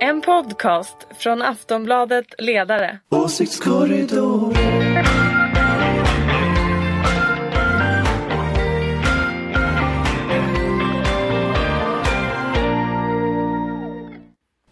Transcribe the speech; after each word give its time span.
En 0.00 0.20
podcast 0.20 0.96
från 1.18 1.42
Aftonbladet 1.42 2.26
Ledare. 2.38 2.98
Åsiktskorridor. 3.08 4.56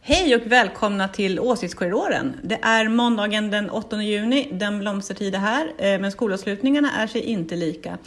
Hej 0.06 0.34
och 0.36 0.46
välkomna 0.46 1.08
till 1.08 1.40
Åsiktskorridoren. 1.40 2.36
Det 2.42 2.58
är 2.62 2.88
måndagen 2.88 3.50
den 3.50 3.70
8 3.70 4.02
juni, 4.02 4.48
den 4.52 4.78
blomstertid 4.78 5.34
är 5.34 5.38
här, 5.38 5.66
eh, 5.78 6.00
men 6.00 6.12
skolavslutningarna 6.12 6.90
är 6.92 7.06
sig 7.06 7.20
inte 7.20 7.56
lika. 7.56 7.98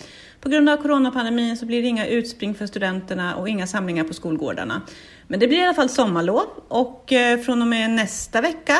På 0.41 0.49
grund 0.49 0.69
av 0.69 0.77
coronapandemin 0.77 1.57
så 1.57 1.65
blir 1.65 1.81
det 1.81 1.88
inga 1.88 2.07
utspring 2.07 2.55
för 2.55 2.65
studenterna 2.65 3.35
och 3.35 3.49
inga 3.49 3.67
samlingar 3.67 4.03
på 4.03 4.13
skolgårdarna. 4.13 4.81
Men 5.27 5.39
det 5.39 5.47
blir 5.47 5.57
i 5.57 5.63
alla 5.63 5.73
fall 5.73 5.89
sommarlov 5.89 6.45
och 6.67 7.13
eh, 7.13 7.39
från 7.39 7.61
och 7.61 7.67
med 7.67 7.89
nästa 7.89 8.41
vecka 8.41 8.77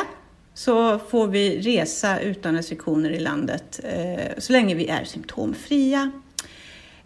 så 0.54 0.98
får 0.98 1.26
vi 1.26 1.60
resa 1.60 2.20
utan 2.20 2.54
restriktioner 2.56 3.10
i 3.10 3.20
landet 3.20 3.80
eh, 3.84 4.38
så 4.38 4.52
länge 4.52 4.74
vi 4.74 4.86
är 4.88 5.04
symptomfria. 5.04 6.10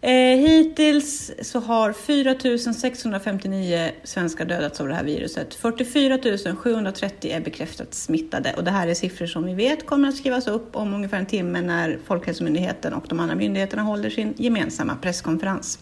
Eh, 0.05 0.37
hittills 0.37 1.31
så 1.41 1.59
har 1.59 1.93
4 1.93 2.73
659 2.73 3.91
svenskar 4.03 4.45
dödats 4.45 4.81
av 4.81 4.87
det 4.87 4.93
här 4.93 5.03
viruset. 5.03 5.55
44 5.55 6.55
730 6.55 7.31
är 7.31 7.41
bekräftat 7.41 7.93
smittade 7.93 8.53
och 8.57 8.63
det 8.63 8.71
här 8.71 8.87
är 8.87 8.93
siffror 8.93 9.25
som 9.25 9.45
vi 9.45 9.53
vet 9.53 9.85
kommer 9.85 10.07
att 10.07 10.15
skrivas 10.15 10.47
upp 10.47 10.75
om 10.75 10.93
ungefär 10.93 11.17
en 11.17 11.25
timme 11.25 11.61
när 11.61 11.99
Folkhälsomyndigheten 12.05 12.93
och 12.93 13.05
de 13.09 13.19
andra 13.19 13.35
myndigheterna 13.35 13.81
håller 13.81 14.09
sin 14.09 14.33
gemensamma 14.37 14.95
presskonferens. 14.95 15.79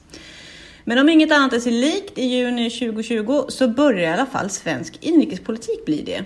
Men 0.83 0.97
om 0.97 1.09
inget 1.09 1.31
annat 1.31 1.53
är 1.53 1.59
sig 1.59 1.71
likt 1.71 2.17
i 2.17 2.25
juni 2.25 2.69
2020 2.69 3.45
så 3.47 3.67
börjar 3.67 4.11
i 4.11 4.13
alla 4.13 4.25
fall 4.25 4.49
svensk 4.49 4.97
inrikespolitik 5.01 5.85
bli 5.85 6.01
det. 6.01 6.23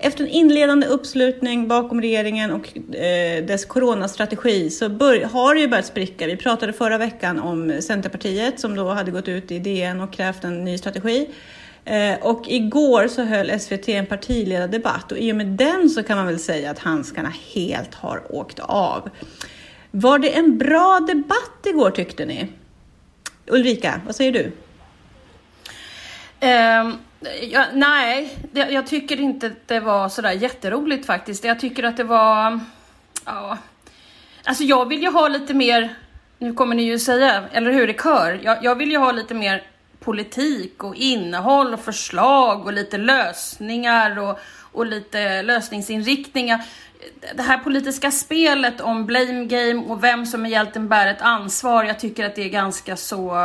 Efter 0.00 0.24
en 0.24 0.30
inledande 0.30 0.86
uppslutning 0.86 1.68
bakom 1.68 2.00
regeringen 2.00 2.50
och 2.52 2.96
eh, 2.96 3.44
dess 3.44 3.64
coronastrategi 3.64 4.70
så 4.70 4.84
har 5.24 5.54
det 5.54 5.60
ju 5.60 5.68
börjat 5.68 5.86
spricka. 5.86 6.26
Vi 6.26 6.36
pratade 6.36 6.72
förra 6.72 6.98
veckan 6.98 7.38
om 7.38 7.82
Centerpartiet 7.82 8.60
som 8.60 8.76
då 8.76 8.88
hade 8.88 9.10
gått 9.10 9.28
ut 9.28 9.50
i 9.50 9.58
DN 9.58 10.00
och 10.00 10.12
krävt 10.12 10.44
en 10.44 10.64
ny 10.64 10.78
strategi. 10.78 11.28
Eh, 11.84 12.14
och 12.22 12.44
igår 12.48 13.08
så 13.08 13.22
höll 13.22 13.60
SVT 13.60 13.88
en 13.88 14.06
partiledardebatt 14.06 15.12
och 15.12 15.18
i 15.18 15.32
och 15.32 15.36
med 15.36 15.46
den 15.46 15.90
så 15.90 16.02
kan 16.02 16.16
man 16.16 16.26
väl 16.26 16.38
säga 16.38 16.70
att 16.70 16.78
handskarna 16.78 17.32
helt 17.54 17.94
har 17.94 18.34
åkt 18.34 18.58
av. 18.58 19.10
Var 19.90 20.18
det 20.18 20.36
en 20.36 20.58
bra 20.58 21.00
debatt 21.08 21.66
igår 21.66 21.90
tyckte 21.90 22.26
ni? 22.26 22.48
Ulrika, 23.46 24.00
vad 24.06 24.16
säger 24.16 24.32
du? 24.32 24.52
Um, 26.40 26.98
ja, 27.40 27.64
nej, 27.72 28.38
det, 28.52 28.60
jag 28.70 28.86
tycker 28.86 29.20
inte 29.20 29.52
det 29.66 29.80
var 29.80 30.08
sådär 30.08 30.32
jätteroligt 30.32 31.06
faktiskt. 31.06 31.44
Jag 31.44 31.60
tycker 31.60 31.82
att 31.82 31.96
det 31.96 32.04
var... 32.04 32.60
Ja, 33.24 33.58
alltså 34.44 34.64
jag 34.64 34.88
vill 34.88 35.02
ju 35.02 35.10
ha 35.10 35.28
lite 35.28 35.54
mer, 35.54 35.94
nu 36.38 36.52
kommer 36.52 36.74
ni 36.74 36.82
ju 36.82 36.98
säga, 36.98 37.44
eller 37.52 37.70
hur, 37.70 37.90
i 37.90 37.94
kör. 37.94 38.40
Jag, 38.42 38.64
jag 38.64 38.74
vill 38.74 38.90
ju 38.90 38.98
ha 38.98 39.12
lite 39.12 39.34
mer 39.34 39.62
politik 40.00 40.84
och 40.84 40.94
innehåll 40.94 41.74
och 41.74 41.80
förslag 41.80 42.66
och 42.66 42.72
lite 42.72 42.98
lösningar 42.98 44.18
och, 44.18 44.38
och 44.72 44.86
lite 44.86 45.42
lösningsinriktningar. 45.42 46.64
Det 47.34 47.42
här 47.42 47.58
politiska 47.58 48.10
spelet 48.10 48.80
om 48.80 49.06
blame 49.06 49.44
game 49.44 49.82
och 49.88 50.04
vem 50.04 50.26
som 50.26 50.46
egentligen 50.46 50.88
bär 50.88 51.06
ett 51.06 51.22
ansvar, 51.22 51.84
jag 51.84 51.98
tycker 51.98 52.26
att 52.26 52.34
det 52.34 52.44
är 52.44 52.48
ganska 52.48 52.96
så 52.96 53.36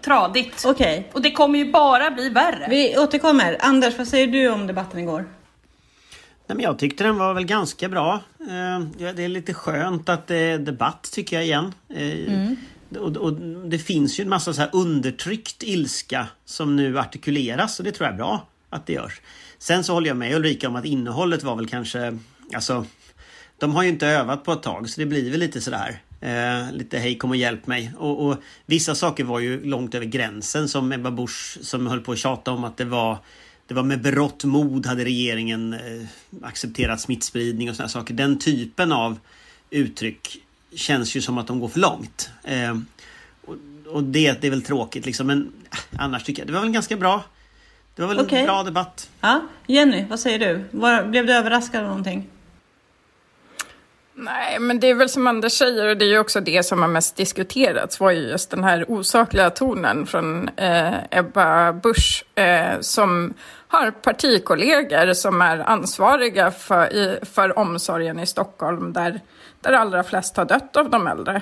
tradigt. 0.00 0.64
Okej. 0.66 0.98
Okay. 0.98 1.12
Och 1.12 1.22
det 1.22 1.30
kommer 1.30 1.58
ju 1.58 1.72
bara 1.72 2.10
bli 2.10 2.28
värre. 2.28 2.66
Vi 2.70 2.98
återkommer. 2.98 3.56
Anders, 3.60 3.98
vad 3.98 4.08
säger 4.08 4.26
du 4.26 4.48
om 4.48 4.66
debatten 4.66 5.00
igår? 5.00 5.24
Nej, 6.46 6.56
men 6.56 6.60
jag 6.60 6.78
tyckte 6.78 7.04
den 7.04 7.18
var 7.18 7.34
väl 7.34 7.44
ganska 7.44 7.88
bra. 7.88 8.20
Det 8.98 9.24
är 9.24 9.28
lite 9.28 9.54
skönt 9.54 10.08
att 10.08 10.26
det 10.26 10.36
är 10.36 10.58
debatt 10.58 11.10
tycker 11.12 11.36
jag 11.36 11.44
igen. 11.44 11.74
Mm. 11.94 12.56
Och, 12.98 13.16
och, 13.16 13.32
det 13.64 13.78
finns 13.78 14.20
ju 14.20 14.22
en 14.22 14.28
massa 14.28 14.52
så 14.52 14.60
här 14.60 14.70
undertryckt 14.72 15.62
ilska 15.62 16.26
som 16.44 16.76
nu 16.76 16.98
artikuleras 16.98 17.78
och 17.78 17.84
det 17.84 17.92
tror 17.92 18.06
jag 18.06 18.12
är 18.12 18.16
bra 18.16 18.46
att 18.70 18.86
det 18.86 18.92
görs. 18.92 19.20
Sen 19.58 19.84
så 19.84 19.92
håller 19.92 20.08
jag 20.08 20.16
med 20.16 20.34
Ulrika 20.34 20.68
om 20.68 20.76
att 20.76 20.84
innehållet 20.84 21.42
var 21.42 21.56
väl 21.56 21.68
kanske, 21.68 22.18
alltså 22.54 22.86
de 23.58 23.74
har 23.74 23.82
ju 23.82 23.88
inte 23.88 24.06
övat 24.06 24.44
på 24.44 24.52
ett 24.52 24.62
tag 24.62 24.90
så 24.90 25.00
det 25.00 25.06
blir 25.06 25.30
väl 25.30 25.40
lite 25.40 25.60
sådär. 25.60 26.02
Eh, 26.22 26.72
lite 26.72 26.98
hej 26.98 27.18
kom 27.18 27.30
och 27.30 27.36
hjälp 27.36 27.66
mig. 27.66 27.92
Och, 27.98 28.26
och, 28.26 28.36
vissa 28.66 28.94
saker 28.94 29.24
var 29.24 29.40
ju 29.40 29.64
långt 29.64 29.94
över 29.94 30.06
gränsen 30.06 30.68
som 30.68 30.92
Ebba 30.92 31.10
Busch 31.10 31.58
som 31.60 31.86
höll 31.86 32.00
på 32.00 32.12
att 32.12 32.18
tjata 32.18 32.50
om 32.50 32.64
att 32.64 32.76
det 32.76 32.84
var 32.84 33.18
det 33.66 33.74
var 33.74 33.82
med 33.82 34.02
berått 34.02 34.44
mod 34.44 34.86
hade 34.86 35.04
regeringen 35.04 35.72
eh, 35.72 36.06
accepterat 36.42 37.00
smittspridning 37.00 37.70
och 37.70 37.76
sådana 37.76 37.88
saker. 37.88 38.14
Den 38.14 38.38
typen 38.38 38.92
av 38.92 39.18
uttryck 39.70 40.38
känns 40.74 41.16
ju 41.16 41.20
som 41.20 41.38
att 41.38 41.46
de 41.46 41.60
går 41.60 41.68
för 41.68 41.80
långt. 41.80 42.30
Eh, 42.44 42.78
och, 43.46 43.54
och 43.86 44.04
det, 44.04 44.40
det 44.40 44.46
är 44.46 44.50
väl 44.50 44.62
tråkigt 44.62 45.06
liksom 45.06 45.26
men 45.26 45.52
äh, 45.72 46.02
annars 46.02 46.24
tycker 46.24 46.42
jag 46.42 46.48
det 46.48 46.52
var 46.52 46.60
väl 46.60 46.70
ganska 46.70 46.96
bra. 46.96 47.24
Det 47.94 48.02
var 48.02 48.08
väl 48.08 48.20
okay. 48.20 48.40
en 48.40 48.46
bra 48.46 48.62
debatt. 48.62 49.10
Ja, 49.20 49.40
Jenny, 49.66 50.04
vad 50.10 50.20
säger 50.20 50.38
du? 50.38 50.64
Var, 50.70 51.04
blev 51.04 51.26
du 51.26 51.32
överraskad 51.32 51.82
av 51.82 51.88
någonting? 51.88 52.28
Nej, 54.14 54.58
men 54.58 54.80
det 54.80 54.90
är 54.90 54.94
väl 54.94 55.08
som 55.08 55.26
Anders 55.26 55.52
säger 55.52 55.88
och 55.88 55.96
det 55.96 56.04
är 56.04 56.08
ju 56.08 56.18
också 56.18 56.40
det 56.40 56.62
som 56.62 56.82
har 56.82 56.88
mest 56.88 57.16
diskuterats 57.16 58.00
var 58.00 58.10
ju 58.10 58.20
just 58.20 58.50
den 58.50 58.64
här 58.64 58.84
osakliga 58.88 59.50
tonen 59.50 60.06
från 60.06 60.48
eh, 60.48 60.94
Ebba 61.10 61.72
Busch 61.72 62.24
eh, 62.34 62.80
som 62.80 63.34
har 63.68 63.90
partikollegor 63.90 65.12
som 65.12 65.42
är 65.42 65.58
ansvariga 65.70 66.50
för, 66.50 66.92
i, 66.92 67.18
för 67.22 67.58
omsorgen 67.58 68.18
i 68.18 68.26
Stockholm 68.26 68.92
där, 68.92 69.20
där 69.60 69.72
allra 69.72 70.04
flest 70.04 70.36
har 70.36 70.44
dött 70.44 70.76
av 70.76 70.90
de 70.90 71.06
äldre. 71.06 71.36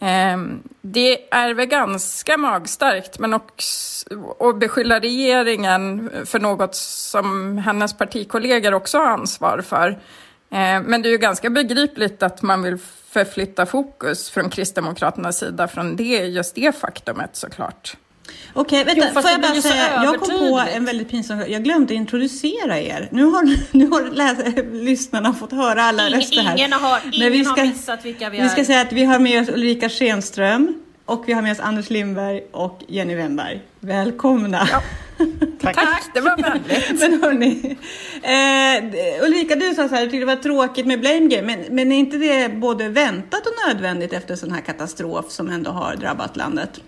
Eh, 0.00 0.38
det 0.80 1.34
är 1.34 1.54
väl 1.54 1.66
ganska 1.66 2.36
magstarkt 2.36 3.18
men 3.18 3.34
också 3.34 4.06
att 4.40 4.58
beskylla 4.58 5.00
regeringen 5.00 6.10
för 6.26 6.40
något 6.40 6.74
som 6.74 7.58
hennes 7.58 7.98
partikollegor 7.98 8.74
också 8.74 8.98
har 8.98 9.06
ansvar 9.06 9.60
för. 9.60 9.98
Eh, 10.52 10.82
men 10.82 11.02
det 11.02 11.08
är 11.08 11.10
ju 11.10 11.18
ganska 11.18 11.50
begripligt 11.50 12.22
att 12.22 12.42
man 12.42 12.62
vill 12.62 12.78
förflytta 13.10 13.66
fokus 13.66 14.30
från 14.30 14.50
Kristdemokraternas 14.50 15.38
sida 15.38 15.68
från 15.68 15.96
det, 15.96 16.24
just 16.24 16.54
det 16.54 16.76
faktumet 16.76 17.30
såklart. 17.32 17.96
Okej, 18.54 18.84
vänta, 18.84 19.06
jo, 19.14 19.22
får 19.22 19.30
jag 19.30 19.40
bara 19.40 19.62
säga, 19.62 20.02
jag 20.04 20.20
kom 20.20 20.28
på 20.28 20.62
en 20.74 20.84
väldigt 20.84 21.10
pinsam 21.10 21.42
Jag 21.48 21.64
glömde 21.64 21.94
introducera 21.94 22.80
er. 22.80 23.08
Nu 23.12 23.24
har, 23.24 23.56
nu 23.76 23.88
har 23.88 24.02
läs, 24.02 24.38
lyssnarna 24.72 25.34
fått 25.34 25.52
höra 25.52 25.82
alla 25.82 26.08
ingen, 26.08 26.20
röster 26.20 26.42
här. 26.42 26.56
Ingen 26.56 26.72
har, 26.72 27.00
ingen 27.12 27.32
vi 27.32 27.44
ska, 27.44 27.60
har 27.60 27.66
missat 27.66 28.04
vilka 28.04 28.30
vi 28.30 28.38
är. 28.38 28.42
Vi 28.42 28.48
ska 28.48 28.64
säga 28.64 28.80
att 28.80 28.92
vi 28.92 29.04
har 29.04 29.18
med 29.18 29.42
oss 29.42 29.48
Ulrika 29.48 29.88
Schenström 29.88 30.82
och 31.04 31.24
vi 31.26 31.32
har 31.32 31.42
med 31.42 31.52
oss 31.52 31.60
Anders 31.60 31.90
Lindberg 31.90 32.42
och 32.52 32.82
Jenny 32.88 33.14
Wennberg. 33.14 33.60
Välkomna! 33.80 34.68
Ja. 34.72 34.82
Tack. 35.60 35.76
Tack, 35.76 36.10
det 36.14 36.20
var 36.20 36.36
vänligt. 36.36 37.00
men 37.00 37.22
hörni, 37.22 37.76
eh, 38.22 39.24
Ulrika 39.24 39.56
du 39.56 39.74
sa 39.74 39.88
så 39.88 39.94
här, 39.94 40.04
du 40.04 40.10
tyckte 40.10 40.18
det 40.18 40.36
var 40.36 40.42
tråkigt 40.42 40.86
med 40.86 41.00
blame 41.00 41.28
game, 41.28 41.42
men, 41.42 41.74
men 41.74 41.92
är 41.92 41.96
inte 41.96 42.16
det 42.16 42.48
både 42.48 42.88
väntat 42.88 43.46
och 43.46 43.52
nödvändigt 43.68 44.12
efter 44.12 44.32
en 44.32 44.38
sån 44.38 44.52
här 44.52 44.60
katastrof 44.60 45.30
som 45.30 45.48
ändå 45.48 45.70
har 45.70 45.96
drabbat 45.96 46.36
landet? 46.36 46.80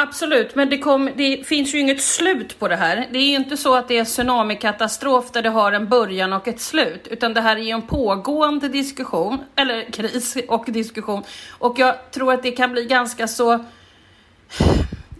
Absolut, 0.00 0.54
men 0.54 0.70
det, 0.70 0.78
kom, 0.78 1.10
det, 1.16 1.46
finns 1.46 1.74
ju 1.74 1.78
inget 1.78 2.02
slut 2.02 2.58
på 2.58 2.68
det 2.68 2.76
här. 2.76 3.08
Det 3.12 3.18
är 3.18 3.30
ju 3.30 3.36
inte 3.36 3.56
så 3.56 3.74
att 3.74 3.88
det 3.88 3.98
är 3.98 4.04
tsunamikatastrof 4.04 5.30
där 5.32 5.42
det 5.42 5.48
har 5.48 5.72
en 5.72 5.88
början 5.88 6.32
och 6.32 6.48
ett 6.48 6.60
slut, 6.60 7.08
utan 7.10 7.34
det 7.34 7.40
här 7.40 7.56
är 7.56 7.60
ju 7.60 7.70
en 7.70 7.82
pågående 7.82 8.68
diskussion, 8.68 9.38
eller 9.56 9.92
kris 9.92 10.36
och 10.48 10.64
diskussion. 10.68 11.22
Och 11.50 11.78
jag 11.78 12.10
tror 12.10 12.32
att 12.32 12.42
det 12.42 12.50
kan 12.50 12.72
bli 12.72 12.84
ganska 12.84 13.28
så 13.28 13.64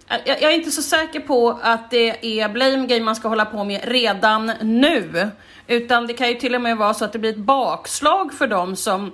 jag, 0.08 0.42
är 0.42 0.50
inte 0.50 0.70
så 0.70 0.82
säker 0.82 1.20
på 1.20 1.58
att 1.62 1.90
det 1.90 2.40
är 2.40 2.48
blame 2.48 2.86
game 2.86 3.00
man 3.00 3.16
ska 3.16 3.28
hålla 3.28 3.44
på 3.44 3.64
med 3.64 3.80
redan 3.84 4.52
nu. 4.60 5.30
Utan 5.66 6.06
det 6.06 6.14
kan 6.14 6.28
ju 6.28 6.34
till 6.34 6.54
och 6.54 6.60
med 6.60 6.76
vara 6.76 6.94
så 6.94 7.04
att 7.04 7.12
det 7.12 7.18
blir 7.18 7.30
ett 7.30 7.36
bakslag 7.36 8.34
för 8.34 8.46
dem 8.46 8.76
som 8.76 9.12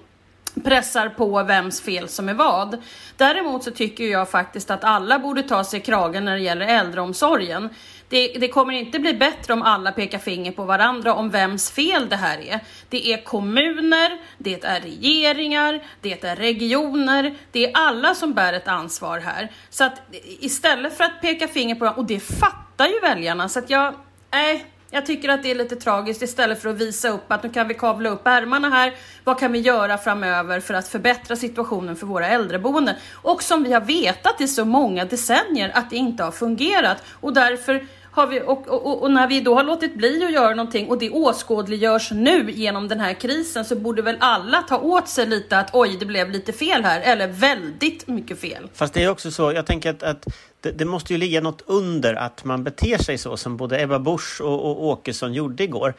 pressar 0.64 1.08
på 1.08 1.42
vems 1.42 1.80
fel 1.80 2.08
som 2.08 2.28
är 2.28 2.34
vad. 2.34 2.82
Däremot 3.16 3.64
så 3.64 3.70
tycker 3.70 4.04
jag 4.04 4.30
faktiskt 4.30 4.70
att 4.70 4.84
alla 4.84 5.18
borde 5.18 5.42
ta 5.42 5.64
sig 5.64 5.80
kragen 5.80 6.24
när 6.24 6.32
det 6.32 6.42
gäller 6.42 6.66
äldreomsorgen. 6.66 7.68
Det, 8.08 8.26
det, 8.28 8.48
kommer 8.48 8.72
inte 8.72 8.98
bli 8.98 9.14
bättre 9.14 9.52
om 9.52 9.62
alla 9.62 9.92
pekar 9.92 10.18
finger 10.18 10.52
på 10.52 10.64
varandra 10.64 11.14
om 11.14 11.30
vems 11.30 11.70
fel 11.70 12.08
det 12.08 12.16
här 12.16 12.38
är. 12.38 12.60
Det 12.94 13.12
är 13.12 13.24
kommuner, 13.24 14.18
det 14.38 14.64
är 14.64 14.80
regeringar, 14.80 15.82
det 16.00 16.24
är 16.24 16.36
regioner, 16.36 17.34
det 17.52 17.66
är 17.66 17.70
alla 17.74 18.14
som 18.14 18.34
bär 18.34 18.52
ett 18.52 18.68
ansvar 18.68 19.18
här. 19.18 19.50
Så 19.70 19.84
att 19.84 20.02
istället 20.40 20.96
för 20.96 21.04
att 21.04 21.20
peka 21.20 21.48
finger 21.48 21.74
på 21.74 21.84
dem, 21.84 21.94
och 21.96 22.04
det 22.04 22.20
fattar 22.20 22.86
ju 22.86 23.00
väljarna, 23.00 23.48
så 23.48 23.58
att 23.58 23.70
jag, 23.70 23.94
nej, 24.30 24.66
jag 24.90 25.06
tycker 25.06 25.28
att 25.28 25.42
det 25.42 25.50
är 25.50 25.54
lite 25.54 25.76
tragiskt 25.76 26.22
istället 26.22 26.62
för 26.62 26.68
att 26.68 26.76
visa 26.76 27.08
upp 27.08 27.32
att 27.32 27.42
nu 27.42 27.50
kan 27.50 27.68
vi 27.68 27.74
kavla 27.74 28.10
upp 28.10 28.26
ärmarna 28.26 28.70
här. 28.70 28.94
Vad 29.24 29.38
kan 29.38 29.52
vi 29.52 29.58
göra 29.58 29.98
framöver 29.98 30.60
för 30.60 30.74
att 30.74 30.88
förbättra 30.88 31.36
situationen 31.36 31.96
för 31.96 32.06
våra 32.06 32.28
äldreboenden? 32.28 32.94
Och 33.12 33.42
som 33.42 33.62
vi 33.62 33.72
har 33.72 33.80
vetat 33.80 34.40
i 34.40 34.48
så 34.48 34.64
många 34.64 35.04
decennier 35.04 35.70
att 35.74 35.90
det 35.90 35.96
inte 35.96 36.24
har 36.24 36.32
fungerat 36.32 37.04
och 37.20 37.32
därför 37.32 37.86
har 38.14 38.26
vi, 38.26 38.40
och, 38.40 38.68
och, 38.68 39.02
och, 39.02 39.10
när 39.10 39.28
vi 39.28 39.40
då 39.40 39.54
har 39.54 39.64
låtit 39.64 39.94
bli 39.94 40.24
att 40.24 40.32
göra 40.32 40.54
någonting 40.54 40.88
och 40.88 40.98
det 40.98 41.10
åskådliggörs 41.10 42.10
nu 42.10 42.50
genom 42.50 42.88
den 42.88 43.00
här 43.00 43.12
krisen 43.12 43.64
så 43.64 43.76
borde 43.76 44.02
väl 44.02 44.16
alla 44.20 44.62
ta 44.62 44.78
åt 44.78 45.08
sig 45.08 45.26
lite 45.26 45.58
att 45.58 45.70
oj, 45.72 45.96
det 46.00 46.06
blev 46.06 46.30
lite 46.30 46.52
fel 46.52 46.84
här, 46.84 47.00
eller 47.00 47.28
väldigt 47.28 48.06
mycket 48.06 48.40
fel. 48.40 48.68
Fast 48.74 48.94
det 48.94 49.02
är 49.02 49.10
också 49.10 49.30
så, 49.30 49.52
jag 49.52 49.66
tänker 49.66 49.90
att, 49.90 50.02
att 50.02 50.26
det, 50.60 50.70
det, 50.70 50.84
måste 50.84 51.12
ju 51.12 51.18
ligga 51.18 51.40
något 51.40 51.62
under 51.66 52.14
att 52.14 52.44
man 52.44 52.64
beter 52.64 52.98
sig 52.98 53.18
så 53.18 53.36
som 53.36 53.56
både 53.56 53.82
Ebba 53.82 53.98
Busch 53.98 54.40
och, 54.40 54.70
och 54.70 54.84
Åkesson 54.84 55.34
gjorde 55.34 55.64
igår. 55.64 55.94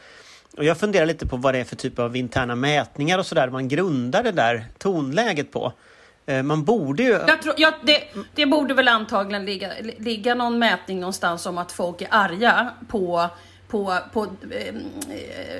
Och 0.56 0.64
jag 0.64 0.78
funderar 0.78 1.06
lite 1.06 1.26
på 1.26 1.36
vad 1.36 1.54
det 1.54 1.58
är 1.58 1.64
för 1.64 1.76
typ 1.76 1.98
av 1.98 2.16
interna 2.16 2.54
mätningar 2.54 3.18
och 3.18 3.26
sådär 3.26 3.50
man 3.50 3.68
grundar 3.68 4.22
det 4.22 4.32
där 4.32 4.66
tonläget 4.78 5.52
på. 5.52 5.72
Eh, 6.26 6.42
man 6.42 6.64
borde 6.64 7.02
ju... 7.02 7.10
Jag 7.28 7.42
tror, 7.42 7.54
ja, 7.58 7.72
det, 7.82 8.02
det 8.34 8.46
borde 8.46 8.74
väl 8.74 8.88
antagligen 8.88 9.44
ligga, 9.44 9.70
ligga 9.98 10.34
någon 10.34 10.58
mätning 10.58 11.00
någonstans 11.00 11.46
om 11.46 11.58
att 11.58 11.72
folk 11.72 12.02
är 12.02 12.08
arga 12.10 12.70
på 12.88 13.30
på, 13.68 13.98
på 14.12 14.24
eh, 14.24 14.74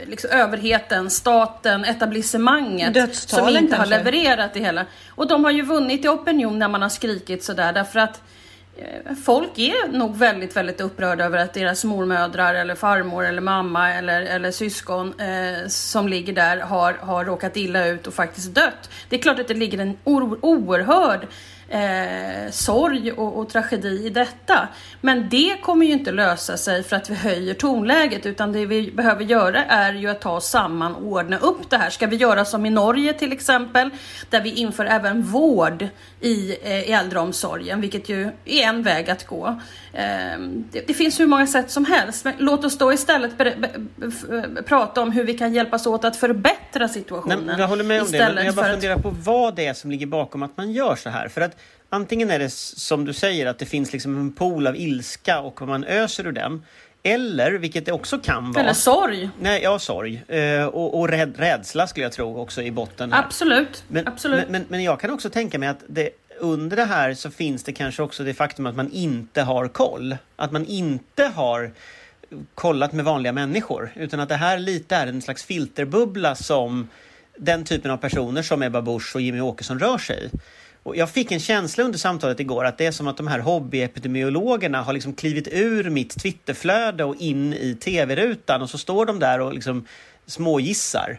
liksom 0.07 0.31
överheten, 0.31 1.11
staten, 1.11 1.85
etablissemanget 1.85 2.95
Dödstalen 2.95 3.47
som 3.47 3.57
inte 3.57 3.77
kanske. 3.77 3.95
har 3.95 4.05
levererat 4.05 4.55
det 4.55 4.61
hela. 4.61 4.87
Och 5.09 5.29
de 5.29 5.45
har 5.45 5.51
ju 5.51 5.63
vunnit 5.63 6.05
i 6.05 6.09
opinion 6.09 6.59
när 6.59 6.69
man 6.69 6.83
har 6.83 6.89
skrikit 6.89 7.45
sådär 7.45 7.73
därför 7.73 7.99
att 7.99 8.17
eh, 8.17 8.23
Eh, 8.79 9.15
folk 9.25 9.59
är 9.59 9.89
nog 9.89 10.17
väldigt, 10.17 10.57
väldigt 10.57 10.81
upprörda 10.81 11.25
över 11.25 11.39
att 11.39 11.55
deras 11.55 11.85
mormödrar 11.85 12.55
eller 12.55 12.75
farmor 12.75 13.25
eller 13.27 13.41
mamma 13.43 13.93
eller, 13.95 14.23
eller 14.23 14.51
syskon 14.51 15.21
eh, 15.21 15.69
som 15.69 16.09
ligger 16.09 16.33
där 16.33 16.57
har, 16.57 16.93
har 16.93 17.25
råkat 17.25 17.57
illa 17.57 17.87
ut 17.87 18.07
och 18.07 18.15
faktiskt 18.15 18.55
dött. 18.55 18.91
Det 19.09 19.17
är 19.17 19.21
klart 19.23 19.39
att 19.39 19.49
det 19.49 19.55
ligger 19.55 19.79
en 19.79 19.97
o- 20.05 20.39
oerhörd 20.43 21.27
eh, 21.69 22.51
sorg 22.51 23.13
och, 23.13 23.39
och 23.39 23.49
tragedi 23.49 24.07
i 24.07 24.11
detta. 24.11 24.69
Men 25.01 25.29
det 25.29 25.57
kommer 25.63 25.87
ju 25.87 25.93
inte 25.93 26.13
lösa 26.13 26.57
sig 26.57 26.83
för 26.83 26.97
att 26.97 27.11
vi 27.11 27.15
höjer 27.15 27.55
tonläget 27.55 28.27
utan 28.27 28.53
det 28.53 28.67
vi 28.67 28.91
behöver 28.91 29.25
göra 29.25 29.65
är 29.65 29.93
ju 29.93 30.09
att 30.09 30.21
ta 30.21 30.31
oss 30.31 30.49
samman 30.49 30.95
och 30.95 31.03
ordna 31.03 31.39
upp 31.39 31.71
det 31.71 31.77
här. 31.77 31.91
Ska 31.91 32.07
vi 32.07 32.17
göra 32.17 32.45
som 32.45 32.67
i 32.67 32.71
Norge 32.71 33.13
till 33.13 33.33
exempel 33.33 33.91
där 34.31 34.41
vi 34.41 34.51
inför 34.51 34.85
även 34.85 35.23
vård 35.23 35.89
i, 36.21 36.57
eh, 36.63 36.81
i 36.81 36.93
äldreomsorgen 36.93 37.81
vilket 37.81 38.09
ju 38.09 38.31
är 38.45 38.63
en 38.63 38.83
väg 38.83 39.11
att 39.11 39.27
gå. 39.27 39.61
Eh, 39.93 40.05
det, 40.71 40.87
det 40.87 40.95
finns 40.95 41.21
hur 41.21 41.27
många 41.27 41.47
sätt 41.47 41.71
som 41.71 41.85
helst 41.85 42.25
men 42.25 42.35
låt 42.39 42.65
oss 42.65 42.79
då 42.79 42.93
istället 42.93 43.39
ber, 43.39 43.55
be, 43.59 43.71
be, 43.97 44.63
prata 44.63 45.03
om 45.03 45.13
hur 45.13 45.25
vi 45.25 45.39
kan 45.39 45.55
hjälpas 45.55 45.87
åt 45.87 46.05
att 46.05 46.17
förbättra 46.17 46.89
situationen. 46.89 47.43
Nej, 47.47 47.57
jag 47.59 47.69
håller 47.69 47.85
med 47.85 48.03
om 48.03 48.11
det, 48.11 48.33
men 48.35 48.47
jag 48.47 48.55
bara 48.55 48.71
funderar 48.71 48.97
på 48.97 49.11
vad 49.11 49.57
det 49.57 49.67
är 49.67 49.75
som 49.75 49.91
ligger 49.91 50.07
bakom 50.07 50.43
att 50.43 50.57
man 50.57 50.73
gör 50.73 50.97
så 50.97 51.11
här. 51.11 51.29
För 51.29 51.41
att 51.41 51.56
antingen 51.89 52.31
är 52.31 52.39
det 52.39 52.51
som 52.53 53.05
du 53.05 53.13
säger 53.13 53.47
att 53.47 53.59
det 53.59 53.67
finns 53.67 53.93
liksom 53.93 54.17
en 54.17 54.33
pool 54.33 54.67
av 54.67 54.77
ilska 54.77 55.41
och 55.41 55.69
man 55.69 55.85
öser 55.85 56.27
ur 56.27 56.33
den. 56.33 56.63
Eller, 57.03 57.53
vilket 57.53 57.87
det 57.87 57.93
också 57.93 58.19
kan 58.19 58.53
vara... 58.53 58.65
Eller 58.65 58.73
sorg. 58.73 59.31
Nej, 59.41 59.63
ja, 59.63 59.79
sorg. 59.79 60.23
Eh, 60.29 60.65
och 60.67 61.01
och 61.01 61.09
räd, 61.09 61.35
rädsla 61.39 61.87
skulle 61.87 62.05
jag 62.05 62.13
tro 62.13 62.41
också 62.41 62.63
i 62.63 62.71
botten. 62.71 63.13
Här. 63.13 63.23
Absolut. 63.23 63.85
Men, 63.89 64.09
Absolut. 64.09 64.41
Men, 64.49 64.53
men, 64.53 64.65
men 64.69 64.83
jag 64.83 65.01
kan 65.01 65.11
också 65.11 65.31
tänka 65.31 65.59
mig 65.59 65.69
att 65.69 65.85
det, 65.87 66.11
under 66.39 66.77
det 66.77 66.85
här 66.85 67.15
så 67.15 67.31
finns 67.31 67.63
det 67.63 67.73
kanske 67.73 68.03
också 68.03 68.25
det 68.25 68.35
faktum 68.35 68.67
att 68.67 68.77
man 68.77 68.91
inte 68.93 69.43
har 69.43 69.69
koll. 69.69 70.17
Att 70.37 70.53
man 70.53 70.67
inte 70.67 71.25
har 71.25 71.73
kollat 72.55 72.93
med 72.93 73.05
vanliga 73.05 73.33
människor. 73.33 73.91
Utan 73.95 74.21
att 74.21 74.29
det 74.29 74.35
här 74.35 74.59
lite 74.59 74.97
är 74.97 75.07
en 75.07 75.23
slags 75.23 75.45
filterbubbla 75.45 76.35
som 76.35 76.89
den 77.37 77.65
typen 77.65 77.91
av 77.91 77.97
personer 77.97 78.43
som 78.43 78.63
Ebba 78.63 78.83
Busch 78.83 79.15
och 79.15 79.21
Jimmy 79.21 79.41
Åkesson 79.41 79.79
rör 79.79 79.99
sig 79.99 80.25
i. 80.25 80.31
Och 80.87 80.97
jag 80.97 81.11
fick 81.11 81.33
en 81.33 81.41
känsla 81.41 81.85
under 81.85 81.99
samtalet 81.99 82.41
igår 82.41 82.65
att 82.65 82.79
det 82.79 82.87
är 82.87 82.91
som 82.91 83.09
att 83.09 83.17
de 83.17 83.27
här 83.27 83.39
hobbyepidemiologerna 83.39 84.83
har 84.83 84.93
liksom 84.93 85.13
klivit 85.13 85.49
ur 85.53 85.91
mitt 85.91 86.19
Twitterflöde 86.21 87.05
och 87.05 87.17
in 87.19 87.53
i 87.53 87.75
tv-rutan 87.75 88.63
och 88.63 88.71
så 88.71 88.79
står 88.79 89.07
de 89.07 89.19
där 89.19 89.41
och 89.41 89.55
liksom 89.55 89.87
smågissar. 90.27 91.19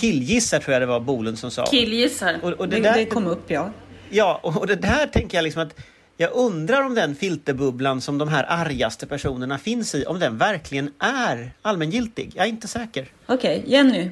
Killgissar 0.00 0.58
tror 0.58 0.72
jag 0.72 0.82
det 0.82 0.86
var 0.86 1.00
Bolund 1.00 1.38
som 1.38 1.50
sa. 1.50 1.66
Killgissar. 1.66 2.38
Och, 2.42 2.52
och 2.52 2.68
det, 2.68 2.76
Det, 2.76 2.82
där, 2.82 2.94
det 2.94 3.04
kom 3.04 3.26
upp, 3.26 3.50
ja. 3.50 3.70
Ja, 4.10 4.40
och 4.42 4.56
och 4.56 4.66
det 4.66 4.76
där 4.76 5.06
tänker 5.06 5.38
jag 5.38 5.42
liksom 5.42 5.62
att 5.62 5.80
jag 6.16 6.30
undrar 6.32 6.82
om 6.82 6.94
den 6.94 7.14
filterbubblan 7.14 8.00
som 8.00 8.18
de 8.18 8.28
här 8.28 8.46
argaste 8.48 9.06
personerna 9.06 9.58
finns 9.58 9.94
i, 9.94 10.04
om 10.04 10.18
den 10.18 10.38
verkligen 10.38 10.92
är 10.98 11.52
allmängiltig. 11.62 12.32
Jag 12.34 12.44
är 12.44 12.50
inte 12.50 12.68
säker. 12.68 13.08
Okej, 13.26 13.64
Jenny. 13.66 14.10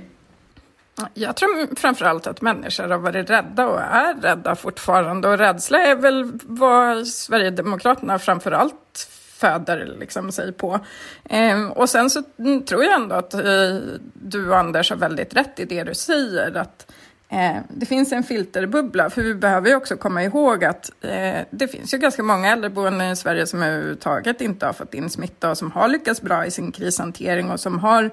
Jag 1.14 1.36
tror 1.36 1.76
framförallt 1.76 2.26
att 2.26 2.40
människor 2.40 2.88
har 2.88 2.98
varit 2.98 3.30
rädda 3.30 3.66
och 3.66 3.80
är 3.80 4.14
rädda 4.14 4.56
fortfarande. 4.56 5.28
Och 5.28 5.38
rädsla 5.38 5.78
är 5.78 5.94
väl 5.94 6.32
vad 6.42 7.06
Sverigedemokraterna 7.06 8.18
framförallt 8.18 9.08
föder 9.38 9.96
liksom 10.00 10.32
sig 10.32 10.52
på. 10.52 10.80
Eh, 11.24 11.68
och 11.68 11.90
sen 11.90 12.10
så 12.10 12.22
mm, 12.38 12.64
tror 12.64 12.84
jag 12.84 12.94
ändå 12.94 13.14
att 13.14 13.34
eh, 13.34 13.76
du 14.12 14.54
Anders 14.54 14.90
har 14.90 14.96
väldigt 14.96 15.34
rätt 15.34 15.60
i 15.60 15.64
det 15.64 15.84
du 15.84 15.94
säger. 15.94 16.56
Att 16.56 16.92
eh, 17.28 17.56
det 17.68 17.86
finns 17.86 18.12
en 18.12 18.22
filterbubbla. 18.22 19.10
För 19.10 19.22
vi 19.22 19.34
behöver 19.34 19.68
ju 19.68 19.76
också 19.76 19.96
komma 19.96 20.22
ihåg 20.22 20.64
att 20.64 20.90
eh, 21.00 21.40
det 21.50 21.68
finns 21.68 21.94
ju 21.94 21.98
ganska 21.98 22.22
många 22.22 22.52
äldreboenden 22.52 23.10
i 23.10 23.16
Sverige 23.16 23.46
som 23.46 23.62
överhuvudtaget 23.62 24.40
inte 24.40 24.66
har 24.66 24.72
fått 24.72 24.94
in 24.94 25.10
smitta 25.10 25.50
och 25.50 25.58
som 25.58 25.72
har 25.72 25.88
lyckats 25.88 26.22
bra 26.22 26.46
i 26.46 26.50
sin 26.50 26.72
krishantering 26.72 27.50
och 27.50 27.60
som 27.60 27.78
har 27.78 28.10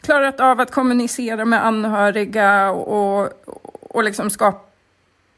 klarat 0.00 0.40
av 0.40 0.60
att 0.60 0.70
kommunicera 0.70 1.44
med 1.44 1.66
anhöriga 1.66 2.70
och, 2.70 3.20
och, 3.20 3.28
och 3.96 4.04
liksom 4.04 4.30
skapa 4.30 4.68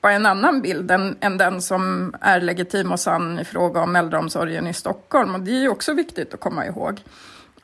en 0.03 0.27
annan 0.27 0.63
bild 0.63 0.91
än, 0.91 1.17
än 1.21 1.39
den 1.39 1.63
som 1.63 2.15
är 2.21 2.41
legitim 2.41 2.93
och 2.93 3.01
sann 3.01 3.39
i 3.39 3.45
fråga 3.45 3.81
om 3.81 3.97
äldreomsorgen 3.97 4.67
i 4.67 4.75
Stockholm. 4.75 5.35
Och 5.35 5.41
det 5.41 5.51
är 5.51 5.61
ju 5.61 5.69
också 5.69 5.93
viktigt 5.93 6.35
att 6.35 6.41
komma 6.41 6.67
ihåg. 6.67 7.01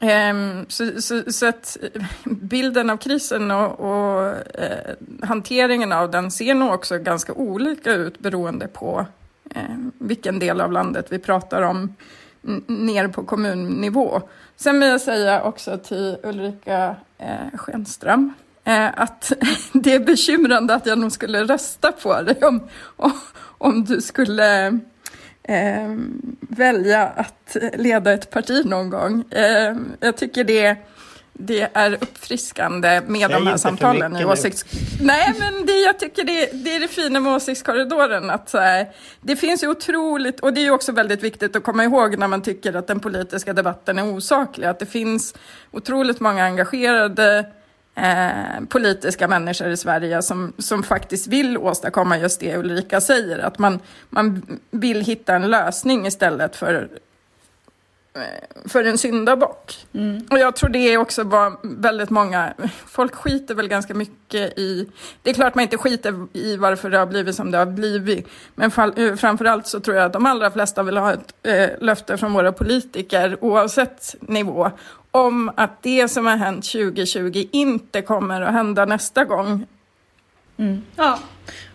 Ehm, 0.01 0.67
så, 0.69 1.03
så, 1.03 1.33
så 1.33 1.47
att 1.47 1.77
eh, 1.95 2.03
bilden 2.25 2.91
av 2.91 2.97
krisen 2.97 3.51
och, 3.51 3.81
och 3.81 4.29
eh, 4.55 4.95
hanteringen 5.23 5.93
av 5.93 6.11
den 6.11 6.31
ser 6.31 6.55
nog 6.55 6.75
också 6.75 6.99
ganska 6.99 7.33
olika 7.33 7.93
ut 7.93 8.19
beroende 8.19 8.69
på 8.69 9.07
eh, 9.55 9.77
vilken 9.99 10.39
del 10.39 10.61
av 10.61 10.73
landet 10.73 11.07
vi 11.09 11.19
pratar 11.19 11.63
om 11.63 11.95
ner 12.67 13.09
på 13.09 13.23
kommunnivå. 13.23 14.23
Sen 14.57 14.81
vill 14.81 14.89
jag 14.89 15.01
säga 15.01 15.43
också 15.43 15.79
till 15.79 16.17
Ulrika 16.23 16.97
eh, 17.19 17.59
Schenström 17.59 18.33
eh, 18.65 19.01
att 19.01 19.33
det 19.73 19.95
är 19.95 20.01
bekymrande 20.01 20.75
att 20.75 20.87
jag 20.87 20.99
nog 20.99 21.13
skulle 21.13 21.45
rösta 21.45 21.93
på 21.93 22.23
dig 22.23 22.45
om, 22.45 22.69
om, 23.59 23.85
du 23.85 24.01
skulle 24.01 24.67
eh, 25.43 25.95
välja 26.41 27.07
att 27.07 27.57
leda 27.75 28.13
ett 28.13 28.31
parti 28.31 28.65
någon 28.65 28.91
gång. 28.91 29.25
Eh, 29.31 29.77
jag 30.01 30.17
tycker 30.17 30.45
det, 30.45 30.77
det 31.39 31.69
är 31.73 31.95
uppfriskande 31.95 33.01
med 33.07 33.31
Säg 33.31 33.41
de 33.41 33.47
här 33.47 33.57
samtalen 33.57 34.17
i 34.17 34.25
åsikts... 34.25 34.65
Nej, 35.01 35.35
men 35.39 35.67
det, 35.67 35.73
jag 35.73 35.99
tycker 35.99 36.25
det, 36.25 36.65
det 36.65 36.77
är 36.77 36.81
det 36.81 36.89
fina 36.89 37.21
med 37.21 37.33
åsiktskorridoren. 37.33 38.31
Att 38.31 38.53
här, 38.53 38.87
det 39.21 39.37
finns 39.37 39.63
ju 39.63 39.69
otroligt, 39.69 40.41
och 40.41 40.53
det 40.53 40.61
är 40.61 40.63
ju 40.63 40.71
också 40.71 40.93
väldigt 40.93 41.23
viktigt 41.23 41.57
att 41.57 41.63
komma 41.63 41.85
ihåg 41.85 42.19
när 42.19 42.29
man 42.29 42.43
tycker 42.43 42.75
att 42.75 42.87
den 42.87 43.01
politiska 43.01 43.53
debatten 43.53 43.99
är 43.99 44.15
osaklig, 44.17 44.67
att 44.67 44.79
det 44.79 44.87
finns 44.87 45.35
otroligt 45.71 46.21
många 46.21 46.45
engagerade 46.45 47.47
eh, 47.95 48.65
politiska 48.69 49.29
människor 49.29 49.69
i 49.69 49.77
Sverige 49.77 50.23
som, 50.23 50.53
som 50.59 50.83
faktiskt 50.83 51.27
vill 51.27 51.59
åstadkomma 51.59 52.19
just 52.19 52.41
det 52.41 52.57
Ulrika 52.57 53.01
säger, 53.01 53.39
att 53.39 53.59
man, 53.59 53.81
man 54.11 54.43
vill 54.71 55.01
hitta 55.01 55.35
en 55.35 55.51
lösning 55.51 56.07
istället 56.07 56.57
för 56.57 56.89
för 58.65 58.85
en 58.85 58.99
syndabock. 58.99 59.87
Och 60.31 60.39
jag 60.39 60.57
tror 60.57 60.71
det 60.71 60.79
är 60.79 60.99
också 60.99 61.25
vad 61.25 61.57
väldigt 61.63 62.11
många, 62.11 62.55
folk 62.87 63.15
skiter 63.15 63.55
väl 63.55 63.69
ganska 63.69 63.95
mycket 63.95 64.59
i, 64.59 64.89
det 65.23 65.31
är 65.31 65.35
klart 65.35 65.55
man 65.55 65.63
inte 65.63 65.79
skiter 65.79 66.27
i 66.33 66.57
varför 66.57 66.91
det 66.91 66.99
har 66.99 67.07
blivit 67.07 67.35
som 67.37 67.51
det 67.51 67.59
har 67.59 67.67
blivit, 67.67 68.29
men 68.55 68.71
fall, 68.71 68.93
eh, 68.97 69.15
framförallt 69.15 69.67
så 69.67 69.81
tror 69.81 69.97
jag 69.97 70.07
att 70.07 70.13
de 70.13 70.27
allra 70.27 70.51
flesta 70.51 70.83
vill 70.83 70.97
ha 70.97 71.13
ett 71.13 71.35
eh, 71.43 71.69
löfte 71.81 72.17
från 72.17 72.33
våra 72.33 72.53
politiker, 72.53 73.37
oavsett 73.41 74.15
nivå, 74.21 74.71
om 75.11 75.51
att 75.57 75.83
det 75.83 76.09
som 76.09 76.27
har 76.27 76.37
hänt 76.37 76.65
2020 76.65 77.49
inte 77.53 78.03
kommer 78.03 78.41
att 78.41 78.53
hända 78.53 78.85
nästa 78.85 79.25
gång. 79.25 79.67
Ja, 80.97 81.19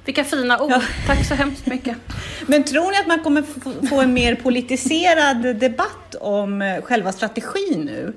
vilka 0.06 0.24
fina 0.24 0.60
ord. 0.62 0.74
Tack 1.08 1.26
så 1.28 1.34
hemskt 1.36 1.66
mycket. 1.66 1.98
Men 2.48 2.64
tror 2.64 2.92
ni 2.92 2.98
att 2.98 3.08
man 3.08 3.20
kommer 3.24 3.42
få- 3.90 4.02
en 4.02 4.14
mer 4.14 4.36
politiserad 4.36 5.56
debatt 5.60 6.16
om 6.22 6.62
eh, 6.62 6.82
själva 6.82 7.12
strategin 7.12 7.82
nu? 7.82 8.14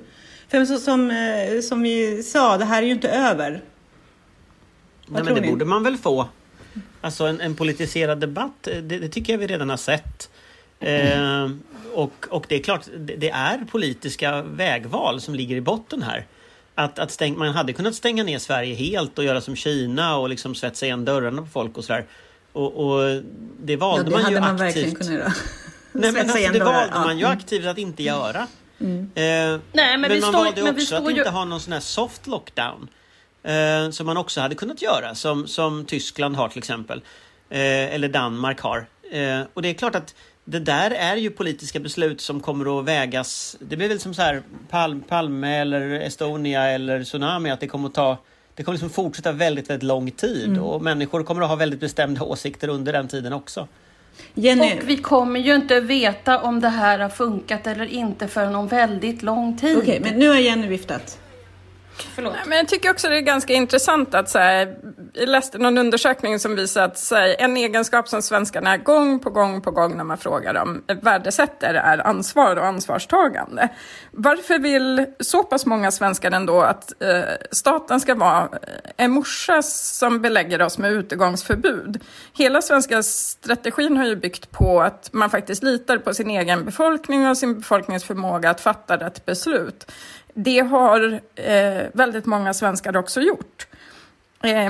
För 0.47 0.65
så, 0.65 0.77
som, 0.77 1.11
eh, 1.11 1.61
som 1.61 1.81
vi 1.81 2.23
sa, 2.23 2.57
det 2.57 2.65
här 2.65 2.81
är 2.83 2.85
ju 2.87 2.91
inte 2.93 3.09
över. 3.09 3.51
Nej, 3.51 3.61
Vad 5.07 5.13
men 5.15 5.25
tror 5.25 5.35
det 5.35 5.41
ni? 5.41 5.47
borde 5.51 5.65
man 5.65 5.83
väl 5.83 5.97
få. 5.97 6.27
Alltså 7.01 7.23
en, 7.25 7.41
en 7.41 7.55
politiserad 7.55 8.19
debatt, 8.19 8.67
eh, 8.67 8.77
det, 8.77 8.99
det 8.99 9.09
tycker 9.09 9.33
jag 9.33 9.37
vi 9.37 9.47
redan 9.47 9.69
har 9.69 9.77
sett. 9.77 10.29
Eh, 10.79 11.49
och, 11.93 12.25
och 12.29 12.45
det 12.49 12.55
är 12.55 12.63
klart, 12.63 12.81
det, 12.97 13.15
det 13.15 13.29
är 13.29 13.57
politiska 13.71 14.41
vägval 14.43 15.21
som 15.21 15.35
ligger 15.35 15.55
i 15.55 15.61
botten 15.61 16.01
här. 16.03 16.25
Att, 16.75 16.99
att 16.99 17.11
stäng, 17.11 17.37
man 17.37 17.47
hade 17.47 17.73
kunnat 17.73 17.95
stänga 17.95 18.23
ner 18.23 18.39
Sverige 18.39 18.75
helt 18.75 19.17
och 19.17 19.23
göra 19.23 19.41
som 19.41 19.55
Kina 19.55 20.17
och 20.17 20.29
liksom 20.29 20.55
svetsa 20.55 20.85
igen 20.85 21.05
dörrarna 21.05 21.41
på 21.41 21.47
folk 21.47 21.77
och 21.77 21.83
sådär. 21.85 22.05
Och, 22.53 22.85
och 22.85 23.21
det 23.63 23.75
valde 23.75 24.11
man 24.11 24.31
ju 24.31 24.37
aktivt. 24.37 24.97
kunnat 24.97 25.13
göra. 25.13 25.33
Nej, 25.91 26.11
men 26.11 26.21
alltså, 26.21 26.37
det 26.37 26.59
dörrar, 26.59 26.65
valde 26.65 26.91
ja. 26.93 26.99
man 26.99 27.19
ju 27.19 27.25
aktivt 27.25 27.65
att 27.65 27.77
inte 27.77 28.03
göra. 28.03 28.47
Mm. 28.79 28.99
Eh, 28.99 29.11
Nej, 29.13 29.61
men, 29.73 30.01
men 30.01 30.11
man 30.11 30.21
står, 30.21 30.31
valde 30.31 30.63
men 30.63 30.75
också 30.75 30.95
att 30.95 31.03
ju... 31.03 31.17
inte 31.17 31.29
ha 31.29 31.45
någon 31.45 31.59
sån 31.59 31.73
här 31.73 31.79
soft 31.79 32.27
lockdown. 32.27 32.87
Eh, 33.43 33.89
som 33.89 34.05
man 34.05 34.17
också 34.17 34.41
hade 34.41 34.55
kunnat 34.55 34.81
göra, 34.81 35.15
som, 35.15 35.47
som 35.47 35.85
Tyskland 35.85 36.35
har 36.35 36.49
till 36.49 36.57
exempel. 36.57 37.01
Eh, 37.49 37.93
eller 37.93 38.07
Danmark 38.07 38.59
har. 38.59 38.87
Eh, 39.11 39.41
och 39.53 39.61
det 39.61 39.69
är 39.69 39.73
klart 39.73 39.95
att 39.95 40.15
det 40.45 40.59
där 40.59 40.91
är 40.91 41.15
ju 41.15 41.29
politiska 41.29 41.79
beslut 41.79 42.21
som 42.21 42.39
kommer 42.39 42.79
att 42.79 42.85
vägas. 42.85 43.57
Det 43.59 43.77
blir 43.77 43.89
väl 43.89 43.99
som 43.99 44.13
så 44.13 44.21
här 44.21 44.43
Palm, 44.69 45.01
Palme 45.01 45.57
eller 45.57 45.99
Estonia 45.99 46.63
eller 46.63 47.03
Tsunami 47.03 47.51
att 47.51 47.59
det 47.59 47.67
kommer 47.67 47.87
att 47.87 47.93
ta 47.93 48.17
det 48.55 48.63
kommer 48.63 48.73
liksom 48.73 48.89
fortsätta 48.89 49.31
väldigt, 49.31 49.69
väldigt 49.69 49.83
lång 49.83 50.11
tid 50.11 50.47
mm. 50.47 50.63
och 50.63 50.81
människor 50.81 51.23
kommer 51.23 51.41
att 51.41 51.49
ha 51.49 51.55
väldigt 51.55 51.79
bestämda 51.79 52.23
åsikter 52.23 52.67
under 52.67 52.93
den 52.93 53.07
tiden 53.07 53.33
också. 53.33 53.67
Jenny. 54.33 54.73
Och 54.73 54.89
vi 54.89 54.97
kommer 54.97 55.39
ju 55.39 55.55
inte 55.55 55.79
veta 55.79 56.39
om 56.41 56.59
det 56.59 56.69
här 56.69 56.99
har 56.99 57.09
funkat 57.09 57.67
eller 57.67 57.85
inte 57.85 58.27
förrän 58.27 58.55
om 58.55 58.67
väldigt 58.67 59.23
lång 59.23 59.57
tid. 59.57 59.77
Okej, 59.77 59.99
okay, 59.99 60.11
men 60.11 60.19
nu 60.19 60.29
har 60.29 60.35
Jenny 60.35 60.67
viftat. 60.67 61.19
Förlåt. 62.15 62.33
Men 62.45 62.57
jag 62.57 62.67
tycker 62.67 62.91
också 62.91 63.09
det 63.09 63.17
är 63.17 63.21
ganska 63.21 63.53
intressant 63.53 64.15
att 64.15 64.29
så 64.29 64.39
här, 64.39 64.75
jag 65.13 65.29
läste 65.29 65.57
någon 65.57 65.77
undersökning 65.77 66.39
som 66.39 66.55
visar 66.55 66.83
att 66.83 66.97
så 66.97 67.15
här, 67.15 67.35
en 67.39 67.57
egenskap 67.57 68.09
som 68.09 68.21
svenskarna 68.21 68.77
gång 68.77 69.19
på 69.19 69.29
gång 69.29 69.61
på 69.61 69.71
gång 69.71 69.97
när 69.97 70.03
man 70.03 70.17
frågar 70.17 70.53
dem 70.53 70.83
värdesätter 71.01 71.73
är 71.73 72.07
ansvar 72.07 72.55
och 72.55 72.65
ansvarstagande. 72.65 73.69
Varför 74.11 74.59
vill 74.59 75.05
så 75.19 75.43
pass 75.43 75.65
många 75.65 75.91
svenskar 75.91 76.31
ändå 76.31 76.61
att 76.61 77.01
eh, 77.01 77.19
staten 77.51 77.99
ska 77.99 78.15
vara 78.15 78.41
eh, 78.41 78.49
en 78.97 79.11
morsa 79.11 79.61
som 79.61 80.21
belägger 80.21 80.61
oss 80.61 80.77
med 80.77 80.91
utegångsförbud? 80.91 82.03
Hela 82.33 82.61
svenska 82.61 83.03
strategin 83.03 83.97
har 83.97 84.05
ju 84.05 84.15
byggt 84.15 84.51
på 84.51 84.81
att 84.81 85.13
man 85.13 85.29
faktiskt 85.29 85.63
litar 85.63 85.97
på 85.97 86.13
sin 86.13 86.29
egen 86.29 86.65
befolkning 86.65 87.27
och 87.27 87.37
sin 87.37 87.55
befolknings 87.55 88.03
förmåga 88.03 88.49
att 88.49 88.61
fatta 88.61 88.97
rätt 88.97 89.25
beslut. 89.25 89.91
Det 90.37 90.59
har 90.59 91.19
eh, 91.35 91.87
väldigt 91.93 92.25
många 92.25 92.53
svenskar 92.53 92.97
också 92.97 93.21
gjort. 93.21 93.67
Eh, 94.43 94.69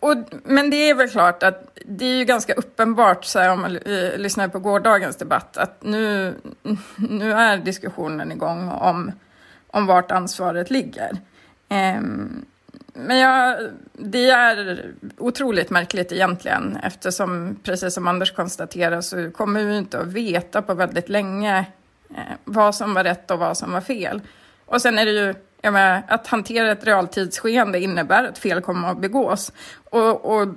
och, 0.00 0.16
men 0.44 0.70
det 0.70 0.90
är 0.90 0.94
väl 0.94 1.08
klart 1.08 1.42
att 1.42 1.78
det 1.84 2.04
är 2.04 2.18
ju 2.18 2.24
ganska 2.24 2.54
uppenbart, 2.54 3.24
så 3.24 3.38
här, 3.38 3.52
om 3.52 3.60
man 3.60 3.76
eh, 3.76 4.18
lyssnar 4.18 4.48
på 4.48 4.58
gårdagens 4.58 5.16
debatt, 5.16 5.56
att 5.56 5.82
nu, 5.82 6.34
nu 6.96 7.32
är 7.32 7.56
diskussionen 7.56 8.32
igång 8.32 8.68
om, 8.68 9.12
om 9.66 9.86
vart 9.86 10.10
ansvaret 10.10 10.70
ligger. 10.70 11.10
Eh, 11.68 12.00
men 12.94 13.18
jag, 13.18 13.58
det 13.92 14.30
är 14.30 14.86
otroligt 15.18 15.70
märkligt 15.70 16.12
egentligen 16.12 16.78
eftersom, 16.82 17.56
precis 17.62 17.94
som 17.94 18.08
Anders 18.08 18.32
konstaterar, 18.32 19.00
så 19.00 19.30
kommer 19.30 19.64
vi 19.64 19.76
inte 19.76 19.98
att 19.98 20.06
veta 20.06 20.62
på 20.62 20.74
väldigt 20.74 21.08
länge 21.08 21.66
eh, 22.16 22.22
vad 22.44 22.74
som 22.74 22.94
var 22.94 23.04
rätt 23.04 23.30
och 23.30 23.38
vad 23.38 23.56
som 23.56 23.72
var 23.72 23.80
fel. 23.80 24.20
Och 24.66 24.82
sen 24.82 24.98
är 24.98 25.04
det 25.04 25.12
ju, 25.12 25.34
jag 25.60 25.72
menar, 25.72 26.02
att 26.08 26.26
hantera 26.26 26.72
ett 26.72 26.86
realtidsskeende 26.86 27.80
innebär 27.80 28.24
att 28.24 28.38
fel 28.38 28.60
kommer 28.60 28.88
att 28.88 28.98
begås. 28.98 29.52
Och, 29.90 30.24
och 30.24 30.48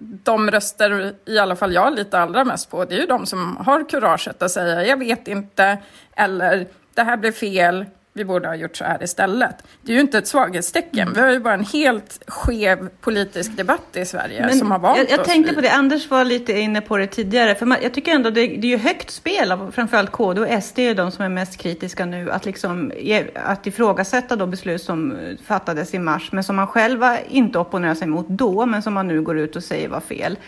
de 0.00 0.50
röster, 0.50 1.14
i 1.26 1.38
alla 1.38 1.56
fall 1.56 1.74
jag 1.74 1.94
litar 1.94 2.20
allra 2.20 2.44
mest 2.44 2.70
på, 2.70 2.84
det 2.84 2.94
är 2.94 3.00
ju 3.00 3.06
de 3.06 3.26
som 3.26 3.56
har 3.56 3.88
kuraget 3.88 4.42
att 4.42 4.50
säga 4.50 4.86
jag 4.86 4.96
vet 4.96 5.28
inte, 5.28 5.78
eller 6.12 6.66
det 6.94 7.02
här 7.02 7.16
blev 7.16 7.32
fel, 7.32 7.84
vi 8.16 8.24
borde 8.24 8.48
ha 8.48 8.54
gjort 8.54 8.76
så 8.76 8.84
här 8.84 9.02
istället. 9.02 9.56
Det 9.82 9.92
är 9.92 9.94
ju 9.94 10.00
inte 10.00 10.18
ett 10.18 10.26
svaghetstecken. 10.26 11.12
Vi 11.14 11.20
har 11.20 11.30
ju 11.30 11.40
bara 11.40 11.54
en 11.54 11.64
helt 11.64 12.24
skev 12.26 12.88
politisk 13.00 13.56
debatt 13.56 13.96
i 13.96 14.04
Sverige 14.04 14.40
Men 14.40 14.58
som 14.58 14.70
har 14.70 14.78
valt 14.78 14.98
Jag, 14.98 15.10
jag 15.10 15.24
tänkte 15.24 15.54
på 15.54 15.60
det, 15.60 15.70
Anders 15.70 16.10
var 16.10 16.24
lite 16.24 16.52
inne 16.52 16.80
på 16.80 16.96
det 16.96 17.06
tidigare. 17.06 17.54
För 17.54 17.66
man, 17.66 17.78
jag 17.82 17.94
tycker 17.94 18.12
ändå 18.12 18.30
det, 18.30 18.46
det 18.46 18.66
är 18.66 18.70
ju 18.70 18.76
högt 18.76 19.10
spel 19.10 19.52
av 19.52 19.70
framförallt 19.70 20.12
KD 20.12 20.40
och 20.40 20.62
SD 20.62 20.78
är 20.78 20.94
de 20.94 21.10
som 21.10 21.24
är 21.24 21.28
mest 21.28 21.56
kritiska 21.56 22.06
nu. 22.06 22.30
Att, 22.30 22.44
liksom, 22.44 22.92
att 23.34 23.66
ifrågasätta 23.66 24.36
då 24.36 24.46
beslut 24.46 24.82
som 24.82 25.18
fattades 25.44 25.94
i 25.94 25.98
mars 25.98 26.32
men 26.32 26.44
som 26.44 26.56
man 26.56 26.66
själva 26.66 27.18
inte 27.20 27.58
opponerar 27.58 27.94
sig 27.94 28.06
mot 28.06 28.28
då 28.28 28.66
men 28.66 28.82
som 28.82 28.94
man 28.94 29.08
nu 29.08 29.22
går 29.22 29.38
ut 29.38 29.56
och 29.56 29.64
säger 29.64 29.88
var 29.88 30.00
fel. 30.00 30.38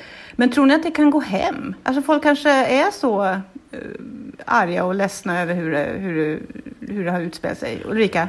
Men 0.40 0.50
tror 0.50 0.66
ni 0.66 0.74
att 0.74 0.82
det 0.82 0.90
kan 0.90 1.10
gå 1.10 1.20
hem? 1.20 1.74
Alltså 1.82 2.02
folk 2.02 2.22
kanske 2.22 2.50
är 2.50 2.90
så 2.90 3.24
uh, 3.24 3.38
arga 4.44 4.84
och 4.84 4.94
ledsna 4.94 5.40
över 5.40 5.54
hur 5.54 5.72
det, 5.72 5.92
hur, 5.96 6.16
det, 6.16 6.40
hur 6.92 7.04
det 7.04 7.10
har 7.10 7.20
utspelat 7.20 7.58
sig. 7.58 7.82
Ulrika? 7.84 8.28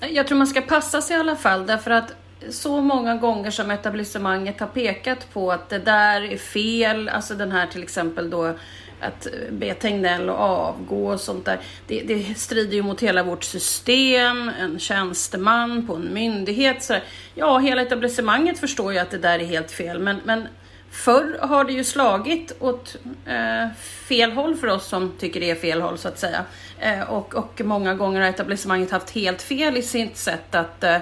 Jag 0.00 0.26
tror 0.26 0.38
man 0.38 0.46
ska 0.46 0.60
passa 0.60 1.02
sig 1.02 1.16
i 1.16 1.20
alla 1.20 1.36
fall 1.36 1.66
därför 1.66 1.90
att 1.90 2.14
så 2.50 2.80
många 2.80 3.16
gånger 3.16 3.50
som 3.50 3.70
etablissemanget 3.70 4.60
har 4.60 4.66
pekat 4.66 5.32
på 5.32 5.52
att 5.52 5.68
det 5.68 5.78
där 5.78 6.22
är 6.32 6.36
fel, 6.36 7.08
alltså 7.08 7.34
den 7.34 7.52
här 7.52 7.66
till 7.66 7.82
exempel 7.82 8.30
då 8.30 8.54
att 9.00 9.26
be 9.50 9.74
Tegnell 9.74 10.28
att 10.28 10.36
avgå 10.36 11.12
och 11.12 11.20
sånt 11.20 11.44
där. 11.44 11.60
Det, 11.86 12.00
det, 12.00 12.38
strider 12.38 12.74
ju 12.74 12.82
mot 12.82 13.02
hela 13.02 13.22
vårt 13.22 13.44
system, 13.44 14.50
en 14.60 14.78
tjänsteman 14.78 15.86
på 15.86 15.94
en 15.94 16.14
myndighet. 16.14 16.82
Så 16.82 16.94
ja, 17.34 17.58
hela 17.58 17.82
etablissemanget 17.82 18.58
förstår 18.58 18.92
ju 18.92 18.98
att 18.98 19.10
det 19.10 19.18
där 19.18 19.38
är 19.38 19.44
helt 19.44 19.70
fel, 19.70 19.98
men, 19.98 20.20
men 20.24 20.48
Förr 20.94 21.38
har 21.40 21.64
det 21.64 21.72
ju 21.72 21.84
slagit 21.84 22.52
åt 22.60 22.96
eh, 23.26 23.68
fel 24.08 24.32
håll 24.32 24.56
för 24.56 24.66
oss 24.66 24.86
som 24.86 25.12
tycker 25.18 25.40
det 25.40 25.50
är 25.50 25.54
fel 25.54 25.82
håll 25.82 25.98
så 25.98 26.08
att 26.08 26.18
säga. 26.18 26.44
Eh, 26.78 27.00
och, 27.00 27.34
och 27.34 27.60
många 27.64 27.94
gånger 27.94 28.20
har 28.20 28.28
etablissemanget 28.28 28.90
haft 28.90 29.10
helt 29.10 29.42
fel 29.42 29.76
i 29.76 29.82
sitt 29.82 30.16
sätt 30.16 30.54
att, 30.54 30.84
eh, 30.84 30.96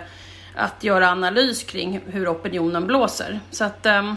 att 0.55 0.85
göra 0.85 1.09
analys 1.09 1.63
kring 1.63 2.01
hur 2.07 2.29
opinionen 2.33 2.87
blåser. 2.87 3.41
Så 3.51 3.65
att 3.65 3.87
ehm, 3.87 4.17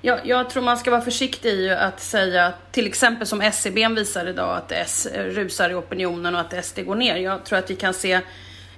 jag, 0.00 0.26
jag, 0.26 0.50
tror 0.50 0.62
man 0.62 0.76
ska 0.76 0.90
vara 0.90 1.00
försiktig 1.00 1.50
i 1.50 1.70
att 1.70 2.00
säga, 2.00 2.52
till 2.72 2.86
exempel 2.86 3.26
som 3.26 3.40
SCB 3.40 3.88
visar 3.88 4.26
idag, 4.26 4.56
att 4.56 4.72
S 4.72 5.08
rusar 5.14 5.70
i 5.70 5.74
opinionen 5.74 6.34
och 6.34 6.40
att 6.40 6.64
SD 6.64 6.80
går 6.80 6.96
ner. 6.96 7.16
Jag 7.16 7.44
tror 7.44 7.58
att 7.58 7.70
vi 7.70 7.76
kan 7.76 7.94
se 7.94 8.20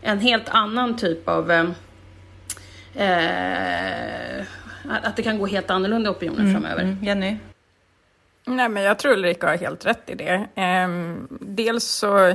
en 0.03 0.21
helt 0.21 0.49
annan 0.49 0.97
typ 0.97 1.29
av 1.29 1.51
ehm, 1.51 1.75
eh 2.95 4.45
att 4.89 5.17
det 5.17 5.23
kan 5.23 5.39
gå 5.39 5.47
helt 5.47 5.71
annorlunda 5.71 6.11
opinioner 6.11 6.41
mm, 6.41 6.53
framöver. 6.53 6.83
Mm. 6.83 7.05
Jenny? 7.05 7.37
Nej, 8.45 8.69
men 8.69 8.83
jag 8.83 8.99
tror 8.99 9.13
Ulrika 9.13 9.47
har 9.47 9.57
helt 9.57 9.87
rätt 9.87 10.11
i 10.11 10.15
det. 10.15 10.47
Ehm, 10.55 11.29
dels 11.31 11.85
så... 11.85 12.35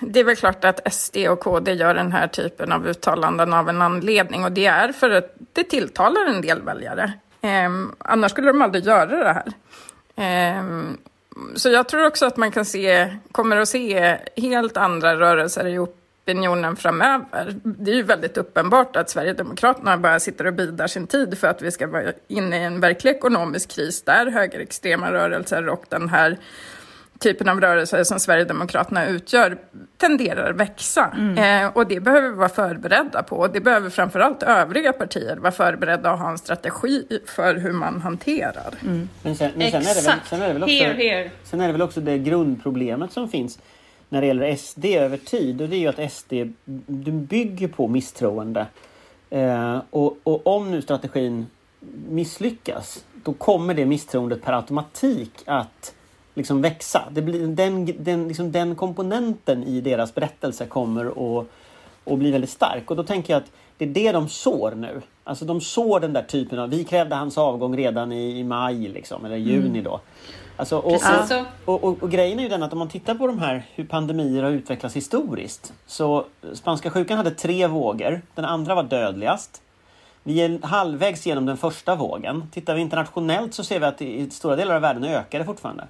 Det 0.00 0.20
är 0.20 0.24
väl 0.24 0.36
klart 0.36 0.64
att 0.64 0.94
SD 0.94 1.16
och 1.16 1.40
KD 1.40 1.72
gör 1.72 1.94
den 1.94 2.12
här 2.12 2.26
typen 2.26 2.72
av 2.72 2.86
uttalanden 2.86 3.52
av 3.52 3.68
en 3.68 3.82
anledning 3.82 4.44
och 4.44 4.52
det 4.52 4.66
är 4.66 4.92
för 4.92 5.10
att 5.10 5.34
det 5.52 5.64
tilltalar 5.64 6.26
en 6.26 6.40
del 6.40 6.62
väljare. 6.62 7.12
Ehm, 7.40 7.92
annars 7.98 8.30
skulle 8.30 8.46
de 8.46 8.62
aldrig 8.62 8.84
göra 8.84 9.24
det 9.24 9.32
här. 9.32 9.52
Ehm, 10.16 10.98
så 11.54 11.68
jag 11.68 11.88
tror 11.88 12.06
också 12.06 12.26
att 12.26 12.36
man 12.36 12.50
kan 12.50 12.64
se, 12.64 13.16
kommer 13.32 13.56
att 13.56 13.68
se 13.68 14.16
helt 14.36 14.76
andra 14.76 15.16
rörelser 15.16 15.66
i 15.66 15.78
opinionen 16.28 16.76
framöver. 16.76 17.54
Det 17.62 17.90
är 17.90 17.94
ju 17.94 18.02
väldigt 18.02 18.36
uppenbart 18.36 18.96
att 18.96 19.10
Sverigedemokraterna 19.10 19.98
bara 19.98 20.20
sitter 20.20 20.46
och 20.46 20.54
bidar 20.54 20.86
sin 20.86 21.06
tid 21.06 21.38
för 21.38 21.48
att 21.48 21.62
vi 21.62 21.70
ska 21.70 21.86
vara 21.86 22.12
inne 22.28 22.60
i 22.60 22.64
en 22.64 22.80
verklig 22.80 23.10
ekonomisk 23.10 23.70
kris 23.70 24.02
där 24.02 24.30
högerextrema 24.30 25.12
rörelser 25.12 25.68
och 25.68 25.84
den 25.88 26.08
här 26.08 26.38
typen 27.18 27.48
av 27.48 27.60
rörelser 27.60 28.04
som 28.04 28.20
Sverigedemokraterna 28.20 29.06
utgör 29.06 29.58
tenderar 29.96 30.52
växa. 30.52 31.12
Mm. 31.16 31.64
Eh, 31.64 31.76
och 31.76 31.86
det 31.86 32.00
behöver 32.00 32.28
vi 32.28 32.36
vara 32.36 32.48
förberedda 32.48 33.22
på. 33.22 33.36
Och 33.36 33.50
det 33.52 33.60
behöver 33.60 33.90
framförallt 33.90 34.42
övriga 34.42 34.92
partier 34.92 35.36
vara 35.36 35.52
förberedda 35.52 36.12
och 36.12 36.18
ha 36.18 36.30
en 36.30 36.38
strategi 36.38 37.20
för 37.26 37.54
hur 37.54 37.72
man 37.72 38.00
hanterar. 38.00 38.74
Mm. 38.82 39.08
Men, 39.22 39.36
sen, 39.36 39.50
men 39.56 39.70
sen, 39.70 39.82
är 39.82 39.94
det 39.94 40.06
väl, 40.06 40.18
sen, 40.24 40.42
är 40.42 40.46
det 40.46 40.52
väl 40.52 40.62
också, 40.62 40.74
here, 40.74 40.92
here. 40.92 41.30
sen 41.44 41.60
är 41.60 41.66
det 41.66 41.72
väl 41.72 41.82
också 41.82 42.00
det 42.00 42.18
grundproblemet 42.18 43.12
som 43.12 43.28
finns 43.28 43.58
när 44.08 44.20
det 44.20 44.26
gäller 44.26 44.56
SD 44.56 44.84
över 44.84 45.16
tid 45.16 45.60
och 45.60 45.68
det 45.68 45.76
är 45.76 45.78
ju 45.78 45.88
att 45.88 46.12
SD 46.12 46.32
du 46.86 47.12
bygger 47.12 47.68
på 47.68 47.88
misstroende. 47.88 48.66
Eh, 49.30 49.80
och, 49.90 50.16
och 50.22 50.46
om 50.46 50.70
nu 50.70 50.82
strategin 50.82 51.46
misslyckas 52.08 53.04
då 53.24 53.32
kommer 53.32 53.74
det 53.74 53.86
misstroendet 53.86 54.42
per 54.42 54.52
automatik 54.52 55.32
att 55.44 55.94
liksom 56.34 56.62
växa. 56.62 57.08
Det 57.10 57.22
blir, 57.22 57.46
den, 57.46 57.94
den, 57.98 58.28
liksom 58.28 58.52
den 58.52 58.74
komponenten 58.74 59.64
i 59.64 59.80
deras 59.80 60.14
berättelse 60.14 60.66
kommer 60.66 61.06
att, 61.06 61.46
att 62.04 62.18
bli 62.18 62.30
väldigt 62.30 62.50
stark 62.50 62.90
och 62.90 62.96
då 62.96 63.02
tänker 63.02 63.32
jag 63.32 63.42
att 63.42 63.50
det 63.78 63.84
är 63.84 63.88
det 63.88 64.12
de 64.12 64.28
sår 64.28 64.72
nu. 64.76 65.02
Alltså 65.24 65.44
de 65.44 65.60
sår 65.60 66.00
den 66.00 66.12
där 66.12 66.22
typen 66.22 66.58
av, 66.58 66.70
vi 66.70 66.84
krävde 66.84 67.14
hans 67.14 67.38
avgång 67.38 67.76
redan 67.76 68.12
i, 68.12 68.38
i 68.38 68.44
maj 68.44 68.88
liksom, 68.88 69.24
eller 69.24 69.36
juni 69.36 69.68
mm. 69.68 69.84
då. 69.84 70.00
Alltså, 70.58 70.78
och, 70.78 70.92
och, 70.92 71.44
och, 71.64 71.84
och, 71.84 72.02
och, 72.02 72.10
grejen 72.10 72.38
är 72.38 72.42
ju 72.42 72.48
den 72.48 72.62
att 72.62 72.72
om 72.72 72.78
man 72.78 72.88
tittar 72.88 73.14
på 73.14 73.26
de 73.26 73.38
här 73.38 73.66
hur 73.74 73.84
pandemier 73.84 74.42
har 74.42 74.50
utvecklats 74.50 74.96
historiskt. 74.96 75.72
Så 75.86 76.24
spanska 76.52 76.90
sjukan 76.90 77.16
hade 77.16 77.30
tre 77.30 77.66
vågor. 77.66 78.22
Den 78.34 78.44
andra 78.44 78.74
var 78.74 78.82
dödligast. 78.82 79.62
Vi 80.22 80.40
är 80.40 80.66
halvvägs 80.66 81.26
genom 81.26 81.46
den 81.46 81.56
första 81.56 81.94
vågen. 81.94 82.50
Tittar 82.52 82.74
vi 82.74 82.80
internationellt 82.80 83.54
så 83.54 83.64
ser 83.64 83.80
vi 83.80 83.86
att 83.86 84.02
i 84.02 84.30
stora 84.30 84.56
delar 84.56 84.74
av 84.74 84.82
världen 84.82 85.04
ökar 85.04 85.38
det 85.38 85.44
fortfarande. 85.44 85.84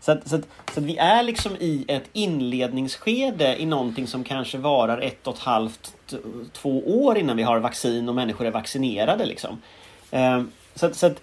Så, 0.00 0.12
att, 0.12 0.28
så, 0.28 0.36
att, 0.36 0.42
så 0.74 0.80
att 0.80 0.86
vi 0.86 0.96
är 0.96 1.22
liksom 1.22 1.56
i 1.60 1.84
ett 1.88 2.08
inledningsskede 2.12 3.62
i 3.62 3.66
någonting 3.66 4.06
som 4.06 4.24
kanske 4.24 4.58
varar 4.58 4.98
ett 4.98 5.26
och 5.26 5.34
ett 5.34 5.40
halvt, 5.40 5.94
två 6.52 7.04
år 7.04 7.18
innan 7.18 7.36
vi 7.36 7.42
har 7.42 7.58
vaccin 7.58 8.08
och 8.08 8.14
människor 8.14 8.46
är 8.46 8.50
vaccinerade. 8.50 9.26
Liksom. 9.26 9.62
Ehm, 10.10 10.52
så, 10.74 10.94
så 10.94 11.06
att, 11.06 11.20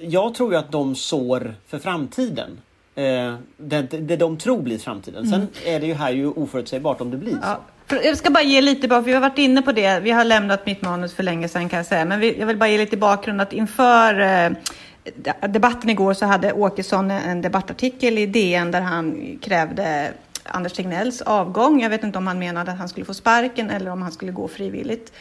jag 0.00 0.34
tror 0.34 0.52
ju 0.52 0.58
att 0.58 0.72
de 0.72 0.94
sår 0.94 1.54
för 1.66 1.78
framtiden. 1.78 2.58
eh, 2.94 3.34
det, 3.56 3.82
det 3.82 4.16
de 4.16 4.36
tror 4.36 4.62
blir 4.62 4.78
framtiden. 4.78 5.26
Sen 5.30 5.48
är 5.66 5.80
det 5.80 5.86
ju 5.86 5.94
här 5.94 6.10
ju 6.10 6.26
oförutsägbart 6.26 7.00
om 7.00 7.10
det 7.10 7.16
blir 7.16 7.32
så. 7.88 7.96
Jag 8.04 8.16
ska 8.16 8.30
bara 8.30 8.42
ge 8.44 8.60
lite, 8.60 8.88
bak- 8.88 9.06
vi 9.06 9.12
har 9.12 9.20
varit 9.20 9.38
inne 9.38 9.62
på 9.62 9.72
det, 9.72 10.00
vi 10.00 10.10
har 10.10 10.24
lämnat 10.24 10.66
mitt 10.66 10.82
manus 10.82 11.14
för 11.14 11.22
länge 11.22 11.48
sedan 11.48 11.68
kan 11.68 11.76
jag 11.76 11.86
säga, 11.86 12.04
men 12.04 12.22
jag 12.38 12.46
vill 12.46 12.56
bara 12.56 12.68
ge 12.68 12.78
lite 12.78 12.96
bakgrund 12.96 13.40
att 13.40 13.52
inför 13.52 14.20
eh, 14.20 14.50
de- 15.16 15.48
debatten 15.48 15.90
igår 15.90 16.14
så 16.14 16.26
hade 16.26 16.52
Åkesson 16.52 17.10
en 17.10 17.42
debattartikel 17.42 18.18
i 18.18 18.26
DN 18.26 18.70
där 18.70 18.80
han 18.80 19.38
krävde 19.42 20.12
Anders 20.44 20.72
Tegnells 20.72 21.22
avgång. 21.22 21.80
Jag 21.82 21.90
vet 21.90 22.04
inte 22.04 22.18
om 22.18 22.26
han 22.26 22.38
menade 22.38 22.72
att 22.72 22.78
han 22.78 22.88
skulle 22.88 23.06
få 23.06 23.14
sparken 23.14 23.70
eller 23.70 23.90
om 23.90 24.02
han 24.02 24.12
skulle 24.12 24.32
gå 24.32 24.48
frivilligt. 24.48 25.12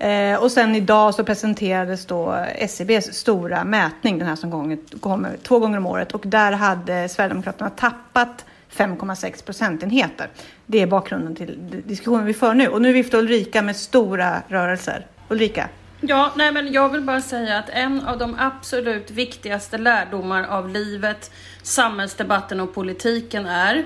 Eh, 0.00 0.42
och 0.42 0.52
sen 0.52 0.74
idag 0.74 1.14
så 1.14 1.24
presenterades 1.24 2.06
då 2.06 2.32
SCBs 2.54 3.14
stora 3.14 3.64
mätning, 3.64 4.18
den 4.18 4.28
här 4.28 4.36
som 4.36 4.78
kommer 5.00 5.36
två 5.42 5.58
gånger 5.58 5.78
om 5.78 5.86
året 5.86 6.12
och 6.12 6.22
där 6.24 6.52
hade 6.52 7.08
Sverigedemokraterna 7.08 7.70
tappat 7.70 8.44
5,6 8.72 9.44
procentenheter. 9.44 10.28
Det 10.66 10.78
är 10.82 10.86
bakgrunden 10.86 11.34
till 11.34 11.82
diskussionen 11.86 12.26
vi 12.26 12.34
för 12.34 12.54
nu. 12.54 12.68
Och 12.68 12.82
nu 12.82 12.92
viftar 12.92 13.18
Ulrika 13.18 13.62
med 13.62 13.76
stora 13.76 14.42
rörelser. 14.48 15.06
Ulrika? 15.28 15.68
Ja, 16.00 16.32
nej 16.36 16.52
men 16.52 16.72
jag 16.72 16.88
vill 16.88 17.00
bara 17.00 17.20
säga 17.20 17.58
att 17.58 17.68
en 17.68 18.00
av 18.00 18.18
de 18.18 18.36
absolut 18.38 19.10
viktigaste 19.10 19.78
lärdomar 19.78 20.44
av 20.44 20.68
livet, 20.68 21.30
samhällsdebatten 21.62 22.60
och 22.60 22.74
politiken 22.74 23.46
är 23.46 23.84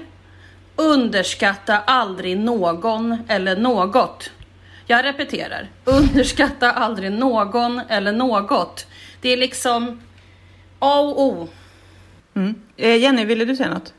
underskatta 0.76 1.78
aldrig 1.78 2.38
någon 2.38 3.18
eller 3.28 3.56
något. 3.56 4.30
Jag 4.86 5.04
repeterar, 5.04 5.68
underskatta 5.84 6.70
aldrig 6.72 7.12
någon 7.12 7.80
eller 7.88 8.12
något. 8.12 8.86
Det 9.20 9.28
är 9.32 9.36
liksom 9.36 10.00
A 10.78 11.00
och 11.00 11.22
O. 11.22 11.48
Mm. 12.34 12.54
Eh, 12.76 12.96
Jenny, 12.96 13.24
ville 13.24 13.44
du 13.44 13.56
säga 13.56 13.70
något? 13.74 13.94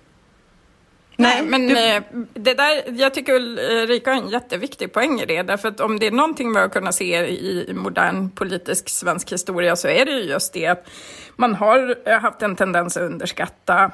Nej, 1.18 1.44
men 1.46 1.68
du- 1.68 1.80
eh, 1.80 2.01
det 2.34 2.54
där, 2.54 3.00
jag 3.00 3.13
tycker 3.13 3.34
Ulrika 3.34 4.13
har 4.13 4.22
en 4.22 4.30
jätteviktig 4.30 4.94
poäng 4.94 5.20
i 5.22 5.25
det. 5.25 5.44
Därför 5.44 5.68
att 5.68 5.80
om 5.80 6.00
det 6.00 6.08
är 6.08 6.12
någonting 6.12 6.54
vi 6.54 6.60
har 6.60 6.70
kunnat 6.70 6.96
se 6.96 7.15
i 7.27 7.74
modern 7.74 8.30
politisk 8.30 8.89
svensk 8.89 9.32
historia 9.32 9.75
så 9.75 9.88
är 9.88 10.06
det 10.06 10.12
ju 10.12 10.22
just 10.24 10.54
det 10.54 10.65
att 10.68 10.88
man 11.36 11.56
har 11.56 11.96
eh, 12.06 12.20
haft 12.20 12.42
en 12.42 12.56
tendens 12.56 12.98
att 12.98 13.04
underskatta 13.04 13.92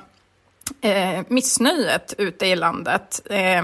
eh, 0.81 1.19
missnöjet 1.27 2.13
ute 2.17 2.45
i 2.47 2.55
landet. 2.55 3.21
Eh, 3.29 3.63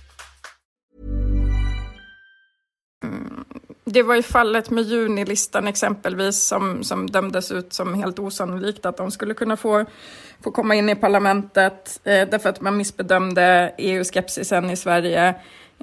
Det 3.93 4.03
var 4.03 4.15
ju 4.15 4.21
fallet 4.21 4.69
med 4.69 4.83
junilistan 4.83 5.67
exempelvis 5.67 6.43
som, 6.43 6.83
som 6.83 7.09
dömdes 7.09 7.51
ut 7.51 7.73
som 7.73 7.93
helt 7.93 8.19
osannolikt 8.19 8.85
att 8.85 8.97
de 8.97 9.11
skulle 9.11 9.33
kunna 9.33 9.57
få, 9.57 9.85
få 10.43 10.51
komma 10.51 10.75
in 10.75 10.89
i 10.89 10.95
parlamentet 10.95 11.99
eh, 12.03 12.27
därför 12.29 12.49
att 12.49 12.61
man 12.61 12.77
missbedömde 12.77 13.73
EU-skepsisen 13.77 14.69
i 14.69 14.75
Sverige. 14.75 15.35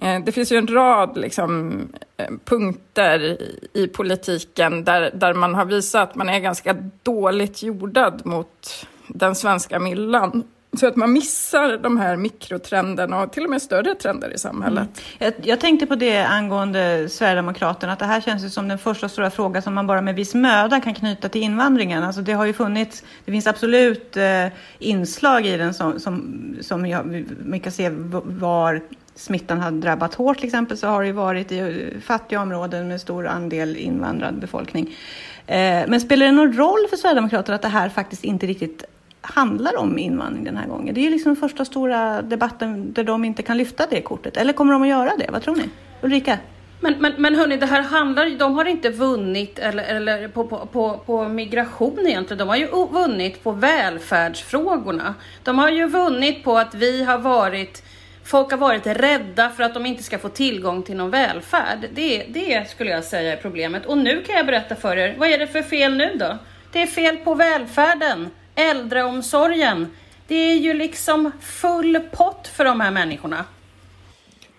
Eh, 0.03 0.21
det 0.25 0.33
finns 0.33 0.53
ju 0.53 0.57
en 0.57 0.67
rad 0.67 1.17
liksom, 1.17 1.73
eh, 2.17 2.31
punkter 2.45 3.23
i, 3.23 3.69
i 3.73 3.87
politiken 3.89 4.85
där, 4.85 5.11
där 5.15 5.35
man 5.35 5.55
har 5.55 5.65
visat 5.65 6.11
att 6.11 6.15
man 6.15 6.29
är 6.29 6.41
ganska 6.41 6.77
dåligt 7.03 7.63
jordad 7.63 8.27
mot 8.27 8.87
den 9.07 9.35
svenska 9.35 9.79
myllan. 9.79 10.45
Så 10.77 10.87
att 10.87 10.97
man 10.97 11.13
missar 11.13 11.77
de 11.77 11.99
här 11.99 12.17
mikrotrenderna 12.17 13.23
och 13.23 13.33
till 13.33 13.45
och 13.45 13.51
med 13.51 13.63
större 13.63 13.95
trender 13.95 14.35
i 14.35 14.39
samhället. 14.39 14.89
Mm. 15.19 15.35
Jag, 15.39 15.49
jag 15.49 15.61
tänkte 15.61 15.87
på 15.87 15.95
det 15.95 16.23
angående 16.23 17.09
Sverigedemokraterna, 17.09 17.93
att 17.93 17.99
det 17.99 18.05
här 18.05 18.21
känns 18.21 18.45
ju 18.45 18.51
som 18.51 18.69
den 18.69 18.79
första 18.79 19.09
stora 19.09 19.31
fråga 19.31 19.63
som 19.63 19.75
man 19.75 19.87
bara 19.87 20.01
med 20.01 20.15
viss 20.15 20.35
möda 20.35 20.81
kan 20.81 20.95
knyta 20.95 21.29
till 21.29 21.43
invandringen. 21.43 22.05
Alltså 22.05 22.21
det 22.23 22.33
har 22.33 22.45
ju 22.45 22.53
funnits, 22.53 23.03
det 23.25 23.33
finns 23.33 23.47
absolut 23.47 24.17
eh, 24.17 24.47
inslag 24.79 25.47
i 25.47 25.57
den 25.57 25.75
som, 25.75 26.01
som, 26.01 26.39
som 26.61 26.87
jag, 26.87 27.25
man 27.45 27.61
kan 27.61 27.73
se 27.73 27.91
var 28.25 28.81
smittan 29.15 29.61
har 29.61 29.71
drabbat 29.71 30.15
hårt 30.15 30.37
till 30.39 30.47
exempel 30.47 30.77
så 30.77 30.87
har 30.87 31.01
det 31.01 31.07
ju 31.07 31.13
varit 31.13 31.53
i 31.53 31.59
eh, 31.59 32.01
fattiga 32.01 32.41
områden 32.41 32.89
med 32.89 33.01
stor 33.01 33.27
andel 33.27 33.77
invandrad 33.77 34.41
befolkning. 34.41 34.97
Eh, 35.47 35.85
men 35.89 36.01
spelar 36.01 36.27
det 36.27 36.33
någon 36.33 36.53
roll 36.53 36.87
för 36.91 36.97
Sverigedemokraterna 36.97 37.55
att 37.55 37.63
det 37.63 37.69
här 37.69 37.89
faktiskt 37.89 38.25
inte 38.25 38.47
riktigt 38.47 38.85
handlar 39.21 39.77
om 39.77 39.99
invandring 39.99 40.45
den 40.45 40.57
här 40.57 40.67
gången? 40.67 40.95
Det 40.95 41.01
är 41.01 41.03
ju 41.03 41.11
liksom 41.11 41.35
den 41.35 41.41
första 41.41 41.65
stora 41.65 42.23
debatten 42.23 42.93
där 42.93 43.05
de 43.05 43.25
inte 43.25 43.43
kan 43.43 43.57
lyfta 43.57 43.87
det 43.91 44.01
kortet. 44.01 44.37
Eller 44.37 44.53
kommer 44.53 44.73
de 44.73 44.83
att 44.83 44.89
göra 44.89 45.13
det? 45.19 45.31
Vad 45.33 45.43
tror 45.43 45.57
ni? 45.57 45.69
Ulrika? 46.03 46.39
Men, 46.81 46.95
men, 46.99 47.13
men 47.19 47.35
hörni, 47.35 47.57
det 47.57 47.67
här 47.67 47.83
handlar 47.83 48.39
de 48.39 48.55
har 48.55 48.65
inte 48.65 48.91
vunnit 48.91 49.59
eller, 49.59 49.85
eller 49.85 50.29
på, 50.29 50.45
på, 50.45 50.67
på, 50.67 51.01
på 51.07 51.29
migration 51.29 52.07
egentligen. 52.07 52.39
De 52.39 52.49
har 52.49 52.57
ju 52.57 52.67
vunnit 52.87 53.45
på 53.45 53.53
välfärdsfrågorna. 53.53 55.15
De 55.43 55.59
har 55.59 55.71
ju 55.71 55.87
vunnit 55.87 56.45
på 56.45 56.59
att 56.59 56.75
vi 56.75 57.05
har 57.05 57.19
varit 57.19 57.83
Folk 58.25 58.51
har 58.51 58.59
varit 58.59 58.87
rädda 58.87 59.51
för 59.51 59.63
att 59.63 59.75
de 59.75 59.87
inte 59.87 60.03
ska 60.03 60.19
få 60.19 60.29
tillgång 60.29 60.83
till 60.83 60.97
någon 60.97 61.11
välfärd. 61.11 61.89
Det, 61.95 62.25
det 62.29 62.71
skulle 62.71 62.91
jag 62.91 63.05
säga 63.05 63.33
är 63.33 63.37
problemet. 63.37 63.87
Och 63.87 63.99
nu 63.99 64.23
kan 64.23 64.37
jag 64.37 64.47
berätta 64.47 64.75
för 64.75 64.97
er, 64.97 65.15
vad 65.19 65.29
är 65.29 65.39
det 65.39 65.47
för 65.47 65.63
fel 65.63 65.97
nu 65.97 66.17
då? 66.19 66.39
Det 66.73 66.83
är 66.83 66.87
fel 66.87 67.17
på 67.17 67.35
välfärden, 67.35 68.31
äldreomsorgen. 68.59 69.91
Det 70.27 70.35
är 70.35 70.57
ju 70.57 70.75
liksom 70.75 71.31
full 71.41 72.01
pott 72.13 72.49
för 72.57 72.65
de 72.65 72.81
här 72.81 72.91
människorna. 72.91 73.45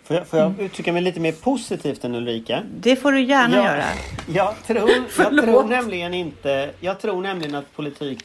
Får 0.04 0.16
jag, 0.16 0.28
får 0.28 0.40
jag 0.40 0.60
uttrycka 0.60 0.94
mig 0.94 1.02
lite 1.02 1.20
mer 1.20 1.32
positivt 1.32 2.04
än 2.04 2.16
Ulrika? 2.16 2.64
Det 2.76 2.96
får 2.96 3.12
du 3.12 3.22
gärna 3.22 3.58
Ja, 3.58 3.64
göra. 3.66 3.84
Jag 4.34 4.56
tror, 4.68 4.92
jag 5.18 5.38
tror 5.44 5.64
nämligen 5.64 6.14
inte... 6.14 6.70
Jag 6.80 7.00
tror 7.00 7.22
nämligen 7.22 7.56
att 7.56 7.76
politik 7.76 8.24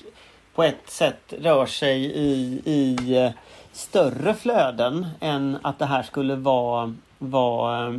på 0.55 0.63
ett 0.63 0.91
sätt 0.91 1.35
rör 1.39 1.67
sig 1.67 2.05
i, 2.05 2.61
i 2.65 3.17
eh, 3.17 3.31
större 3.73 4.35
flöden 4.35 5.07
än 5.21 5.59
att 5.63 5.79
det 5.79 5.87
här 5.87 6.03
skulle 6.03 6.35
vara, 6.35 6.95
vara 7.19 7.87
eh, 7.87 7.95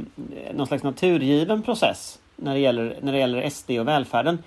någon 0.53 0.67
slags 0.67 0.83
naturgiven 0.83 1.61
process 1.61 2.19
när 2.35 2.53
det, 2.53 2.59
gäller, 2.59 2.97
när 3.01 3.11
det 3.11 3.17
gäller 3.19 3.49
SD 3.49 3.71
och 3.71 3.87
välfärden. 3.87 4.43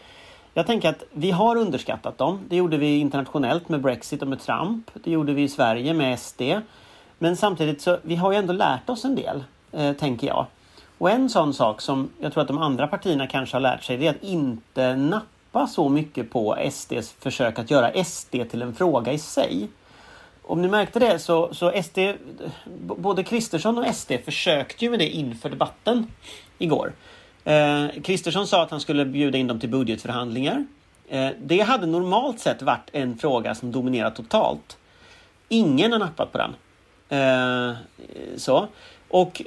Jag 0.58 0.66
tänker 0.66 0.88
att 0.88 1.04
vi 1.12 1.30
har 1.30 1.56
underskattat 1.56 2.18
dem. 2.18 2.40
Det 2.48 2.56
gjorde 2.56 2.76
vi 2.76 2.98
internationellt 2.98 3.68
med 3.68 3.80
Brexit 3.80 4.22
och 4.22 4.28
med 4.28 4.40
Trump. 4.40 4.90
Det 5.04 5.10
gjorde 5.10 5.32
vi 5.32 5.42
i 5.42 5.48
Sverige 5.48 5.94
med 5.94 6.18
SD. 6.18 6.42
Men 7.18 7.36
samtidigt 7.36 7.82
så 7.82 7.98
vi 8.02 8.16
har 8.16 8.32
ju 8.32 8.38
ändå 8.38 8.52
lärt 8.52 8.90
oss 8.90 9.04
en 9.04 9.14
del, 9.14 9.44
eh, 9.72 9.92
tänker 9.92 10.26
jag. 10.26 10.46
Och 10.98 11.10
en 11.10 11.30
sån 11.30 11.54
sak 11.54 11.80
som 11.80 12.10
jag 12.20 12.32
tror 12.32 12.42
att 12.42 12.48
de 12.48 12.58
andra 12.58 12.86
partierna 12.86 13.26
kanske 13.26 13.56
har 13.56 13.60
lärt 13.60 13.82
sig 13.82 13.96
det 13.96 14.06
är 14.06 14.10
att 14.10 14.22
inte 14.22 14.96
nappa 14.96 15.66
så 15.66 15.88
mycket 15.88 16.30
på 16.30 16.56
SDs 16.70 17.12
försök 17.12 17.58
att 17.58 17.70
göra 17.70 18.04
SD 18.04 18.44
till 18.50 18.62
en 18.62 18.74
fråga 18.74 19.12
i 19.12 19.18
sig. 19.18 19.68
Om 20.42 20.62
ni 20.62 20.68
märkte 20.68 20.98
det 20.98 21.18
så, 21.18 21.54
så 21.54 21.82
SD, 21.82 21.98
både 22.96 23.24
Kristersson 23.24 23.78
och 23.78 23.94
SD 23.94 24.12
försökte 24.24 24.84
ju 24.84 24.90
med 24.90 24.98
det 24.98 25.08
inför 25.08 25.50
debatten 25.50 26.06
igår. 26.58 26.92
Eh, 27.48 28.02
Kristersson 28.02 28.46
sa 28.46 28.62
att 28.62 28.70
han 28.70 28.80
skulle 28.80 29.04
bjuda 29.04 29.38
in 29.38 29.46
dem 29.46 29.60
till 29.60 29.68
budgetförhandlingar. 29.68 30.66
Eh, 31.08 31.30
det 31.42 31.60
hade 31.60 31.86
normalt 31.86 32.40
sett 32.40 32.62
varit 32.62 32.90
en 32.92 33.18
fråga 33.18 33.54
som 33.54 33.72
dominerat 33.72 34.16
totalt. 34.16 34.78
Ingen 35.48 35.92
har 35.92 35.98
nappat 35.98 36.32
på 36.32 36.38
den. 36.38 36.54
Eh, 37.08 37.76
så. 38.36 38.68
Och 39.08 39.42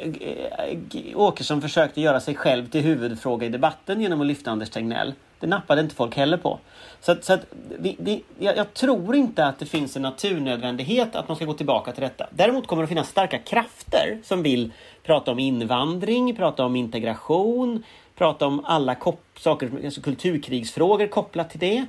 Åkesson 1.16 1.62
försökte 1.62 2.02
göra 2.02 2.20
sig 2.20 2.36
själv 2.36 2.70
till 2.70 2.82
huvudfråga 2.82 3.46
i 3.46 3.50
debatten 3.50 4.02
genom 4.02 4.22
att 4.22 4.28
lyfta 4.28 4.52
Anders 4.52 4.70
Tegnell. 4.70 5.14
Det 5.42 5.48
nappade 5.48 5.82
inte 5.82 5.96
folk 5.96 6.16
heller 6.16 6.38
på. 6.38 6.60
Så, 7.02 7.12
att, 7.12 7.24
så 7.26 7.34
att 7.34 7.46
vi, 7.80 7.96
vi, 8.00 8.24
jag, 8.40 8.58
jag 8.58 8.74
tror 8.74 9.16
inte 9.16 9.46
att 9.46 9.60
det 9.60 9.66
finns 9.66 9.96
en 9.96 10.02
naturnödvändighet 10.02 11.16
att 11.16 11.28
man 11.28 11.36
ska 11.36 11.46
gå 11.46 11.54
tillbaka 11.54 11.92
till 11.92 12.02
detta. 12.04 12.28
Däremot 12.32 12.68
kommer 12.68 12.82
det 12.82 12.84
att 12.84 12.90
finnas 12.90 13.10
starka 13.10 13.38
krafter 13.38 14.20
som 14.24 14.44
vill 14.44 14.72
prata 15.04 15.32
om 15.32 15.40
invandring, 15.40 16.36
prata 16.36 16.66
om 16.66 16.76
integration, 16.76 17.84
prata 18.16 18.48
om 18.48 18.66
alla 18.66 18.94
kop- 18.96 19.40
saker, 19.40 19.72
alltså 19.86 20.02
kulturkrigsfrågor 20.02 21.08
kopplat 21.08 21.50
till 21.50 21.60
det. 21.60 21.86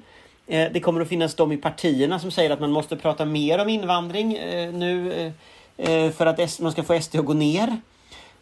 Eh, 0.46 0.72
Det 0.72 0.80
kommer 0.80 1.00
att 1.00 1.08
finnas 1.08 1.34
de 1.34 1.52
i 1.52 1.56
partierna 1.56 2.18
som 2.18 2.30
säger 2.30 2.50
att 2.50 2.60
man 2.60 2.72
måste 2.72 2.96
prata 2.96 3.24
mer 3.24 3.58
om 3.58 3.68
invandring 3.68 4.36
eh, 4.36 4.72
nu 4.72 5.12
eh, 5.76 5.90
eh 6.06 6.10
för 6.12 6.26
att 6.26 6.38
S- 6.38 6.60
man 6.60 6.72
ska 6.72 6.82
få 6.82 7.00
SD 7.00 7.16
att 7.16 7.24
gå 7.24 7.32
ner. 7.32 7.76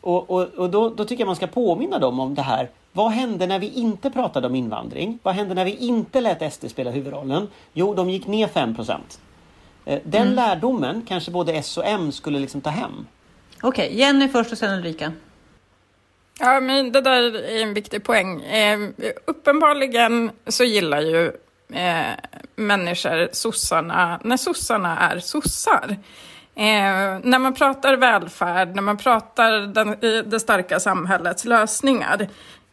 Och, 0.01 0.31
och, 0.31 0.43
och 0.43 0.71
då, 0.71 0.89
då 0.89 1.05
tycker 1.05 1.23
jag 1.23 1.27
man 1.27 1.37
ska 1.37 1.47
påminna 1.47 1.99
dem 1.99 2.21
om 2.21 2.35
det 2.35 2.43
här 2.43 2.69
vad 3.01 3.13
hände 3.13 3.47
när 3.47 3.59
vi 3.59 3.73
inte 3.73 4.11
pratade 4.11 4.47
om 4.47 4.55
invandring? 4.55 5.19
Vad 5.23 5.35
hände 5.35 5.55
när 5.55 5.65
vi 5.65 5.77
inte 5.77 6.21
lät 6.21 6.53
SD 6.53 6.71
spela 6.71 6.91
huvudrollen? 6.91 7.49
Jo, 7.73 7.95
de 7.95 8.11
gick 8.11 8.27
ner 8.27 8.49
5 8.49 8.75
eh, 9.85 9.99
Den 10.05 10.23
mm. 10.23 10.35
lärdomen 10.35 11.03
kanske 11.09 11.31
både 11.31 11.53
S 11.53 11.79
och 11.79 11.87
M 11.87 12.13
skulle 12.13 12.39
liksom 12.39 12.61
ta 12.61 12.71
hem. 12.71 13.07
Okej, 13.63 13.87
okay, 13.87 13.99
Jenny 13.99 14.29
först 14.29 14.53
och 14.53 14.59
sen 14.59 14.79
Ulrika. 14.79 15.13
Ja, 16.41 16.61
men 16.61 16.93
det 16.93 17.01
där 17.01 17.37
är 17.37 17.63
en 17.63 17.75
viktig 17.75 18.05
poäng. 18.05 18.43
Eh, 18.43 18.79
uppenbarligen 19.25 20.31
så 20.47 20.65
gillar 20.65 21.01
ju 21.01 21.27
eh, 21.73 22.15
människor 22.57 23.29
sossarna 23.33 24.21
när 24.25 24.37
sossarna 24.37 24.99
är 24.99 25.19
sossar. 25.19 25.97
Eh, 26.55 27.19
när 27.23 27.39
man 27.39 27.55
pratar 27.55 27.97
välfärd, 27.97 28.75
när 28.75 28.83
man 28.83 28.97
pratar 28.97 29.51
den, 29.61 29.97
det 30.31 30.41
starka 30.41 30.81
samhällets 30.81 31.45
lösningar, 31.45 32.29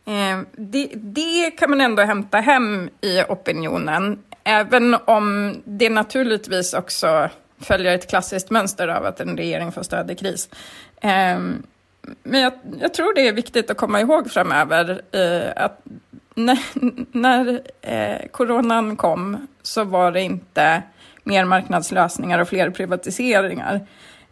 eh, 0.08 0.40
det, 0.52 0.92
det, 0.96 1.52
kan 1.52 1.70
man 1.70 1.82
ändå 1.82 2.04
hämta 2.04 2.38
hem 2.38 2.90
i 3.02 3.22
opinionen, 3.22 4.20
även 4.44 4.96
om 5.06 5.56
det 5.66 5.90
naturligtvis 5.90 6.74
också 6.74 7.30
följer 7.60 7.96
ett 7.96 8.10
klassiskt 8.10 8.50
mönster 8.50 8.88
av 8.88 9.06
att 9.06 9.20
en 9.20 9.38
regering 9.38 9.72
får 9.72 9.84
stöd 9.84 10.12
i 10.12 10.16
kris. 10.16 10.50
Eh, 11.02 11.40
men 12.24 12.42
jag, 12.42 12.54
jag, 12.80 12.94
tror 12.94 13.16
det 13.16 13.28
är 13.28 13.34
viktigt 13.34 13.72
att 13.72 13.78
komma 13.78 14.02
ihåg 14.02 14.32
framöver 14.32 15.02
eh, 15.12 15.64
att 15.64 15.82
när, 16.36 16.60
när 17.18 17.62
eh, 17.82 18.28
coronan 18.32 18.96
kom 18.96 19.48
så 19.62 19.84
var 19.84 20.12
det 20.12 20.22
inte 20.22 20.84
mer 21.24 21.46
marknadslösningar 21.46 22.40
och 22.40 22.48
fler 22.48 22.70
privatiseringar 22.70 23.88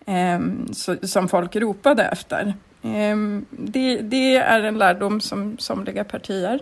eh, 0.06 0.40
så, 0.74 0.96
som 1.08 1.30
folk 1.30 1.56
ropade 1.56 2.04
efter. 2.04 2.54
Eh, 2.86 3.18
det, 3.50 4.02
det, 4.02 4.36
är 4.36 4.64
en 4.64 4.78
lärdom 4.78 5.22
som 5.22 5.58
somliga 5.58 6.04
partier, 6.04 6.60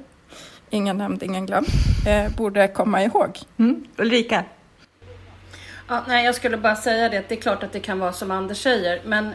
ingen 0.69 0.97
nämnd, 0.97 1.23
ingen 1.23 1.45
glömd, 1.45 1.67
eh, 2.07 2.35
borde 2.35 2.67
komma 2.67 3.03
ihåg. 3.03 3.39
Mm. 3.57 3.85
Ulrika? 3.97 4.43
Ja, 5.87 6.03
nej, 6.07 6.25
jag 6.25 6.35
skulle 6.35 6.57
bara 6.57 6.75
säga 6.75 7.09
det, 7.09 7.23
det 7.29 7.35
är 7.35 7.41
klart 7.41 7.63
att 7.63 7.71
det 7.71 7.79
kan 7.79 7.99
vara 7.99 8.13
som 8.13 8.31
Anders 8.31 8.57
säger, 8.57 9.01
men 9.05 9.31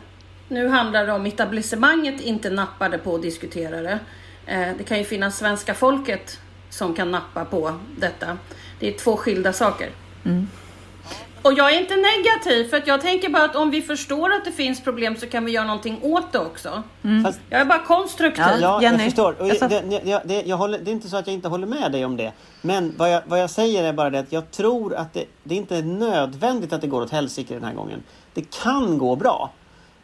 nu 0.48 0.68
handlar 0.68 1.06
det 1.06 1.12
om 1.12 1.26
etablissemanget 1.26 2.20
inte 2.20 2.50
nappade 2.50 2.98
på 2.98 3.14
att 3.14 3.22
diskutera 3.22 3.82
det. 3.82 3.98
Eh, 4.46 4.68
det 4.78 4.84
kan 4.84 4.98
ju 4.98 5.04
finnas 5.04 5.38
svenska 5.38 5.74
folket 5.74 6.40
som 6.70 6.94
kan 6.94 7.10
nappa 7.10 7.44
på 7.44 7.74
detta. 7.96 8.38
Det 8.80 8.88
är 8.88 8.98
två 8.98 9.16
skilda 9.16 9.52
saker. 9.52 9.90
Mm. 10.24 10.48
Och 11.48 11.54
jag 11.54 11.74
är 11.74 11.80
inte 11.80 11.94
negativ, 11.96 12.70
för 12.70 12.76
att 12.76 12.86
jag 12.86 13.00
tänker 13.00 13.28
bara 13.28 13.44
att 13.44 13.56
om 13.56 13.70
vi 13.70 13.82
förstår 13.82 14.32
att 14.32 14.44
det 14.44 14.52
finns 14.52 14.80
problem 14.80 15.16
så 15.16 15.26
kan 15.26 15.44
vi 15.44 15.52
göra 15.52 15.66
någonting 15.66 15.98
åt 16.02 16.32
det 16.32 16.38
också. 16.38 16.82
Mm. 17.04 17.24
Fast, 17.24 17.40
jag 17.50 17.60
är 17.60 17.64
bara 17.64 17.82
konstruktiv. 17.82 18.44
Ja, 18.60 18.82
jag 18.82 19.00
förstår. 19.00 19.36
Och 19.40 19.48
jag, 19.48 19.70
det, 19.70 20.00
jag, 20.04 20.20
det, 20.24 20.42
jag 20.42 20.56
håller, 20.56 20.78
det 20.78 20.90
är 20.90 20.92
inte 20.92 21.08
så 21.08 21.16
att 21.16 21.26
jag 21.26 21.34
inte 21.34 21.48
håller 21.48 21.66
med 21.66 21.92
dig 21.92 22.04
om 22.04 22.16
det. 22.16 22.32
Men 22.62 22.94
vad 22.96 23.12
jag, 23.12 23.22
vad 23.26 23.40
jag 23.40 23.50
säger 23.50 23.84
är 23.84 23.92
bara 23.92 24.10
det 24.10 24.18
att 24.18 24.32
jag 24.32 24.50
tror 24.50 24.94
att 24.94 25.14
det, 25.14 25.24
det 25.42 25.54
är 25.54 25.58
inte 25.58 25.76
är 25.76 25.82
nödvändigt 25.82 26.72
att 26.72 26.80
det 26.80 26.86
går 26.86 27.02
åt 27.02 27.10
helsike 27.10 27.54
den 27.54 27.64
här 27.64 27.74
gången. 27.74 28.02
Det 28.34 28.50
kan 28.62 28.98
gå 28.98 29.16
bra. 29.16 29.50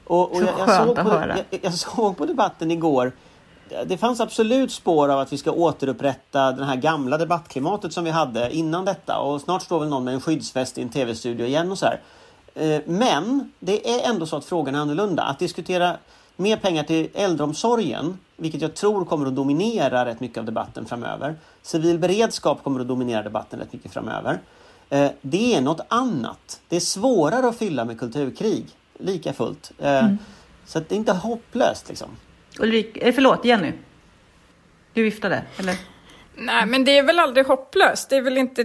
Och, 0.05 0.33
och 0.33 0.43
jag, 0.43 0.49
jag, 0.59 0.87
såg 0.87 0.97
på, 0.97 1.23
jag, 1.51 1.61
jag 1.63 1.75
såg 1.75 2.17
på 2.17 2.27
debatten 2.27 2.71
igår 2.71 3.13
det 3.87 3.97
fanns 3.97 4.21
absolut 4.21 4.73
spår 4.73 5.09
av 5.09 5.19
att 5.19 5.33
vi 5.33 5.39
ska 5.39 5.53
återupprätta 5.53 6.53
det 6.53 6.65
här 6.65 6.77
gamla 6.77 7.19
debattklimatet 7.19 7.93
som 7.93 8.05
vi 8.05 8.11
hade 8.11 8.57
innan 8.57 8.85
detta 8.85 9.19
och 9.19 9.41
snart 9.41 9.63
står 9.63 9.81
väl 9.81 9.89
någon 9.89 10.05
med 10.05 10.15
en 10.15 10.21
skyddsväst 10.21 10.79
i 10.79 10.83
en 10.83 10.89
tv-studio 10.89 11.47
igen 11.47 11.71
och 11.71 11.79
så 11.79 11.87
här. 11.87 12.01
Eh, 12.55 12.81
men 12.87 13.53
det 13.59 13.91
är 13.91 14.11
ändå 14.11 14.27
så 14.27 14.37
att 14.37 14.45
frågan 14.45 14.75
är 14.75 14.79
annorlunda. 14.79 15.23
Att 15.23 15.39
diskutera 15.39 15.97
mer 16.37 16.57
pengar 16.57 16.83
till 16.83 17.09
äldreomsorgen, 17.15 18.19
vilket 18.37 18.63
jag 18.63 18.75
tror 18.75 19.05
kommer 19.05 19.27
att 19.27 19.37
dominera 19.37 20.05
rätt 20.05 20.21
mycket 20.21 20.39
av 20.39 20.45
debatten 20.45 20.87
framöver. 20.87 21.37
Civil 21.63 21.99
beredskap 21.99 22.65
kommer 22.65 22.81
att 22.81 22.89
dominera 22.89 23.23
debatten 23.23 23.59
rätt 23.59 23.73
mycket 23.73 23.93
framöver. 23.93 24.41
Eh, 24.91 25.11
det 25.21 25.55
är 25.55 25.61
något 25.61 25.81
annat. 25.89 26.61
Det 26.69 26.77
är 26.77 26.81
svårare 26.81 27.49
att 27.49 27.57
fylla 27.57 27.85
med 27.85 27.99
kulturkrig, 27.99 28.67
lika 28.99 29.33
fullt. 29.33 29.73
Eh, 29.79 30.05
mm. 30.05 30.19
Så 30.67 30.79
det 30.79 30.93
är 30.93 30.97
inte 30.97 31.13
hopplöst 31.13 31.89
liksom. 31.89 32.09
Ulrik, 32.59 32.97
eh, 32.97 33.15
förlåt, 33.15 33.45
Jenny. 33.45 33.73
Du 34.93 35.03
viftade, 35.03 35.43
eller? 35.57 35.75
Nej, 36.37 36.67
men 36.67 36.85
det 36.85 36.99
är 36.99 37.03
väl 37.03 37.19
aldrig 37.19 37.47
hopplöst. 37.47 38.11
Det 38.11 38.17
är 38.17 38.23
väl 38.23 38.39
inte 38.39 38.63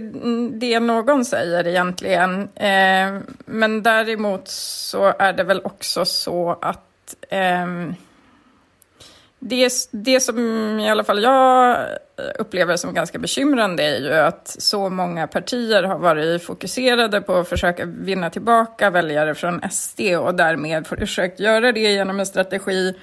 det 0.52 0.80
någon 0.80 1.24
säger 1.24 1.66
egentligen. 1.66 2.48
Eh, 2.54 3.20
men 3.46 3.82
däremot 3.82 4.48
så 4.48 5.14
är 5.18 5.32
det 5.32 5.44
väl 5.44 5.60
också 5.64 6.04
så 6.04 6.58
att 6.62 7.14
eh, 7.28 7.66
det, 9.38 9.72
det 9.90 10.20
som 10.20 10.38
i 10.80 10.90
alla 10.90 11.04
fall 11.04 11.22
jag 11.22 11.86
upplever 12.38 12.76
som 12.76 12.94
ganska 12.94 13.18
bekymrande 13.18 13.82
är 13.82 14.00
ju 14.00 14.12
att 14.12 14.56
så 14.58 14.88
många 14.88 15.26
partier 15.26 15.82
har 15.82 15.98
varit 15.98 16.42
fokuserade 16.42 17.20
på 17.20 17.34
att 17.34 17.48
försöka 17.48 17.84
vinna 17.84 18.30
tillbaka 18.30 18.90
väljare 18.90 19.34
från 19.34 19.60
SD 19.70 20.00
och 20.00 20.34
därmed 20.34 20.86
försökt 20.86 21.40
göra 21.40 21.72
det 21.72 21.80
genom 21.80 22.20
en 22.20 22.26
strategi 22.26 22.94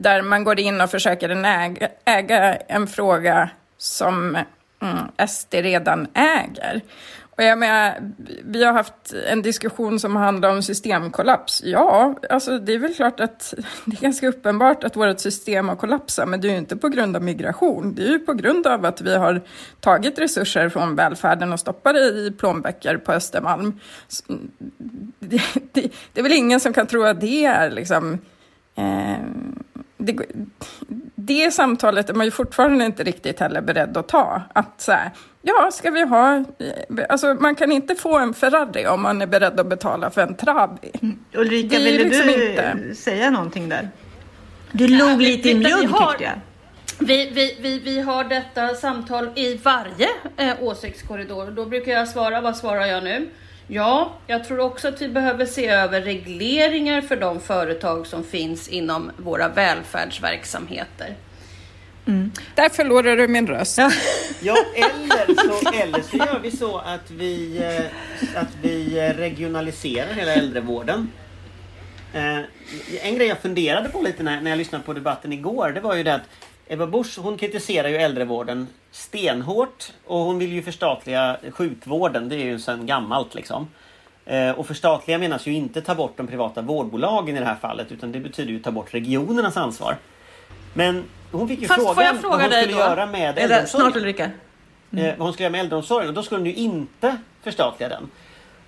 där 0.00 0.22
man 0.22 0.44
går 0.44 0.60
in 0.60 0.80
och 0.80 0.90
försöker 0.90 1.28
äga, 1.44 1.88
äga 2.04 2.54
en 2.54 2.86
fråga 2.86 3.50
som 3.78 4.36
mm, 4.82 5.28
SD 5.28 5.54
redan 5.54 6.06
äger. 6.14 6.82
Och 7.40 7.42
jag 7.42 7.58
menar, 7.58 8.12
vi 8.44 8.64
har 8.64 8.72
haft 8.72 9.14
en 9.28 9.42
diskussion 9.42 10.00
som 10.00 10.16
handlar 10.16 10.50
om 10.50 10.62
systemkollaps. 10.62 11.62
Ja, 11.64 12.14
alltså 12.30 12.58
det 12.58 12.72
är 12.72 12.78
väl 12.78 12.94
klart 12.94 13.20
att 13.20 13.54
det 13.84 13.96
är 13.96 14.00
ganska 14.00 14.28
uppenbart 14.28 14.84
att 14.84 14.96
vårt 14.96 15.20
system 15.20 15.68
har 15.68 15.76
kollapsat, 15.76 16.28
men 16.28 16.40
det 16.40 16.48
är 16.48 16.52
ju 16.52 16.58
inte 16.58 16.76
på 16.76 16.88
grund 16.88 17.16
av 17.16 17.22
migration. 17.22 17.94
Det 17.94 18.02
är 18.02 18.08
ju 18.08 18.18
på 18.18 18.32
grund 18.32 18.66
av 18.66 18.84
att 18.84 19.00
vi 19.00 19.16
har 19.16 19.40
tagit 19.80 20.18
resurser 20.18 20.68
från 20.68 20.96
välfärden 20.96 21.52
och 21.52 21.60
stoppat 21.60 21.94
det 21.94 22.00
i 22.00 22.30
plånböcker 22.38 22.96
på 22.96 23.12
Östermalm. 23.12 23.80
Mm, 24.28 24.50
det, 25.18 25.42
det, 25.72 25.92
det 26.12 26.20
är 26.20 26.22
väl 26.22 26.32
ingen 26.32 26.60
som 26.60 26.72
kan 26.72 26.86
tro 26.86 27.02
att 27.02 27.20
det 27.20 27.44
är 27.44 27.70
liksom 27.70 28.18
eh, 28.74 29.18
det, 30.00 30.26
det 31.14 31.50
samtalet 31.50 32.10
är 32.10 32.14
man 32.14 32.26
ju 32.26 32.30
fortfarande 32.30 32.84
inte 32.84 33.04
riktigt 33.04 33.40
heller 33.40 33.60
beredd 33.60 33.96
att 33.96 34.08
ta. 34.08 34.42
Att 34.52 34.80
så 34.80 34.92
här, 34.92 35.10
ja, 35.42 35.70
ska 35.72 35.90
vi 35.90 36.02
ha... 36.02 36.44
Alltså, 37.08 37.34
man 37.34 37.54
kan 37.54 37.72
inte 37.72 37.94
få 37.94 38.18
en 38.18 38.34
Ferrari 38.34 38.86
om 38.86 39.02
man 39.02 39.22
är 39.22 39.26
beredd 39.26 39.60
att 39.60 39.66
betala 39.66 40.10
för 40.10 40.20
en 40.20 40.34
Trabi. 40.34 40.90
Mm. 41.02 41.18
Ulrika, 41.34 41.78
ville 41.78 42.04
liksom 42.04 42.26
du 42.26 42.50
inte... 42.50 42.94
säga 42.94 43.30
någonting 43.30 43.68
där? 43.68 43.88
Du 44.72 44.88
log 44.88 45.22
lite 45.22 45.50
i 45.50 45.54
mjugg 45.54 45.80
tyckte 45.80 46.24
jag. 46.24 46.40
Vi, 46.98 47.30
vi, 47.30 47.56
vi, 47.60 47.78
vi 47.78 48.00
har 48.00 48.24
detta 48.24 48.74
samtal 48.74 49.28
i 49.34 49.54
varje 49.56 50.08
eh, 50.36 50.62
åsiktskorridor. 50.62 51.50
Då 51.50 51.64
brukar 51.64 51.92
jag 51.92 52.08
svara, 52.08 52.40
vad 52.40 52.56
svarar 52.56 52.86
jag 52.86 53.04
nu? 53.04 53.28
Ja, 53.72 54.12
jag 54.26 54.44
tror 54.44 54.60
också 54.60 54.88
att 54.88 55.02
vi 55.02 55.08
behöver 55.08 55.46
se 55.46 55.66
över 55.66 56.00
regleringar 56.00 57.00
för 57.00 57.16
de 57.16 57.40
företag 57.40 58.06
som 58.06 58.24
finns 58.24 58.68
inom 58.68 59.10
våra 59.16 59.48
välfärdsverksamheter. 59.48 61.16
Mm. 62.06 62.32
Där 62.54 62.68
förlorar 62.68 63.16
du 63.16 63.28
min 63.28 63.46
röst. 63.46 63.78
Ja, 64.42 64.56
eller 64.74 65.34
så, 65.34 65.82
eller 65.82 66.02
så 66.02 66.16
gör 66.16 66.38
vi 66.42 66.50
så 66.50 66.78
att 66.78 67.10
vi, 67.10 67.58
eh, 67.58 68.40
att 68.42 68.56
vi 68.62 68.98
eh, 68.98 69.16
regionaliserar 69.16 70.12
hela 70.12 70.32
äldrevården. 70.32 71.12
Eh, 72.14 72.38
en 73.02 73.14
grej 73.14 73.26
jag 73.26 73.38
funderade 73.38 73.88
på 73.88 74.02
lite 74.02 74.22
när, 74.22 74.40
när 74.40 74.50
jag 74.50 74.58
lyssnade 74.58 74.84
på 74.84 74.92
debatten 74.92 75.32
igår, 75.32 75.72
det 75.74 75.80
var 75.80 75.94
ju 75.94 76.02
det 76.02 76.14
att 76.14 76.28
Ebba 76.72 76.86
Busch 76.86 77.18
hon 77.18 77.36
kritiserar 77.36 77.88
ju 77.88 77.96
äldrevården 77.96 78.66
stenhårt 78.90 79.92
och 80.06 80.18
hon 80.18 80.38
vill 80.38 80.52
ju 80.52 80.62
förstatliga 80.62 81.36
sjukvården. 81.50 82.28
Det 82.28 82.36
är 82.36 82.44
ju 82.44 82.58
sedan 82.58 82.86
gammalt 82.86 83.34
liksom. 83.34 83.68
Eh, 84.24 84.50
och 84.50 84.66
förstatliga 84.66 85.18
menas 85.18 85.46
ju 85.46 85.52
inte 85.52 85.82
ta 85.82 85.94
bort 85.94 86.16
de 86.16 86.26
privata 86.26 86.62
vårdbolagen 86.62 87.36
i 87.36 87.40
det 87.40 87.46
här 87.46 87.56
fallet 87.56 87.92
utan 87.92 88.12
det 88.12 88.20
betyder 88.20 88.52
ju 88.52 88.58
ta 88.58 88.70
bort 88.70 88.94
regionernas 88.94 89.56
ansvar. 89.56 89.96
Men 90.74 91.04
hon 91.32 91.48
fick 91.48 91.60
ju 91.60 91.66
Fast 91.66 91.80
frågan 91.80 92.18
vad 92.22 92.40
hon 92.40 92.50
skulle 92.50 92.72
göra 92.72 93.06
med 93.06 93.38
äldreomsorgen. 93.38 93.66
Snart 93.66 93.96
Ulrika. 93.96 94.30
Mm. 94.92 95.18
vad 95.18 95.26
hon 95.26 95.32
skulle 95.32 95.44
göra 95.44 95.52
med 95.52 95.60
äldreomsorgen 95.60 96.08
och 96.08 96.14
då 96.14 96.22
skulle 96.22 96.38
hon 96.38 96.46
ju 96.46 96.54
inte 96.54 97.16
förstatliga 97.42 97.88
den. 97.88 98.10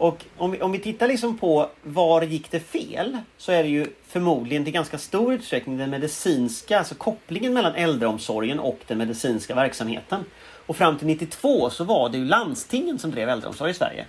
Och 0.02 0.24
om 0.36 0.50
vi, 0.50 0.60
om 0.60 0.72
vi 0.72 0.78
tittar 0.78 1.08
liksom 1.08 1.38
på 1.38 1.68
var 1.82 2.22
gick 2.22 2.50
det 2.50 2.60
fel 2.60 3.18
så 3.36 3.52
är 3.52 3.62
det 3.62 3.68
ju 3.68 3.86
förmodligen 4.06 4.64
till 4.64 4.72
ganska 4.72 4.98
stor 4.98 5.32
utsträckning 5.34 5.78
den 5.78 5.90
medicinska, 5.90 6.78
alltså 6.78 6.94
kopplingen 6.94 7.54
mellan 7.54 7.74
äldreomsorgen 7.74 8.58
och 8.58 8.78
den 8.86 8.98
medicinska 8.98 9.54
verksamheten. 9.54 10.24
Och 10.66 10.76
fram 10.76 10.98
till 10.98 11.06
92 11.06 11.70
så 11.70 11.84
var 11.84 12.08
det 12.08 12.18
ju 12.18 12.24
landstingen 12.24 12.98
som 12.98 13.10
drev 13.10 13.28
äldreomsorg 13.28 13.70
i 13.70 13.74
Sverige. 13.74 14.06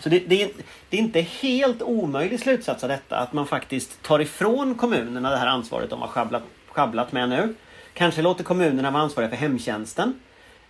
Så 0.00 0.08
det, 0.08 0.18
det, 0.18 0.52
det 0.88 0.96
är 0.96 1.00
inte 1.00 1.20
helt 1.20 1.82
omöjlig 1.82 2.40
slutsats 2.40 2.82
av 2.82 2.88
detta 2.88 3.16
att 3.16 3.32
man 3.32 3.46
faktiskt 3.46 4.02
tar 4.02 4.20
ifrån 4.20 4.74
kommunerna 4.74 5.30
det 5.30 5.36
här 5.36 5.46
ansvaret 5.46 5.90
de 5.90 6.00
har 6.00 6.08
schabblat, 6.08 6.42
schabblat 6.68 7.12
med 7.12 7.28
nu. 7.28 7.54
Kanske 7.94 8.22
låter 8.22 8.44
kommunerna 8.44 8.90
vara 8.90 9.02
ansvariga 9.02 9.30
för 9.30 9.36
hemtjänsten. 9.36 10.20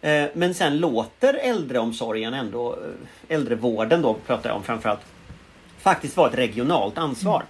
Eh, 0.04 0.28
men 0.34 0.54
sen 0.54 0.78
låter 0.78 1.34
äldreomsorgen 1.34 2.34
ändå, 2.34 2.72
eh, 2.72 3.34
äldrevården 3.36 4.02
då 4.02 4.14
pratar 4.14 4.50
jag 4.50 4.56
om 4.56 4.62
framförallt, 4.62 5.00
faktiskt 5.78 6.16
vara 6.16 6.28
ett 6.30 6.38
regionalt 6.38 6.98
ansvar. 6.98 7.42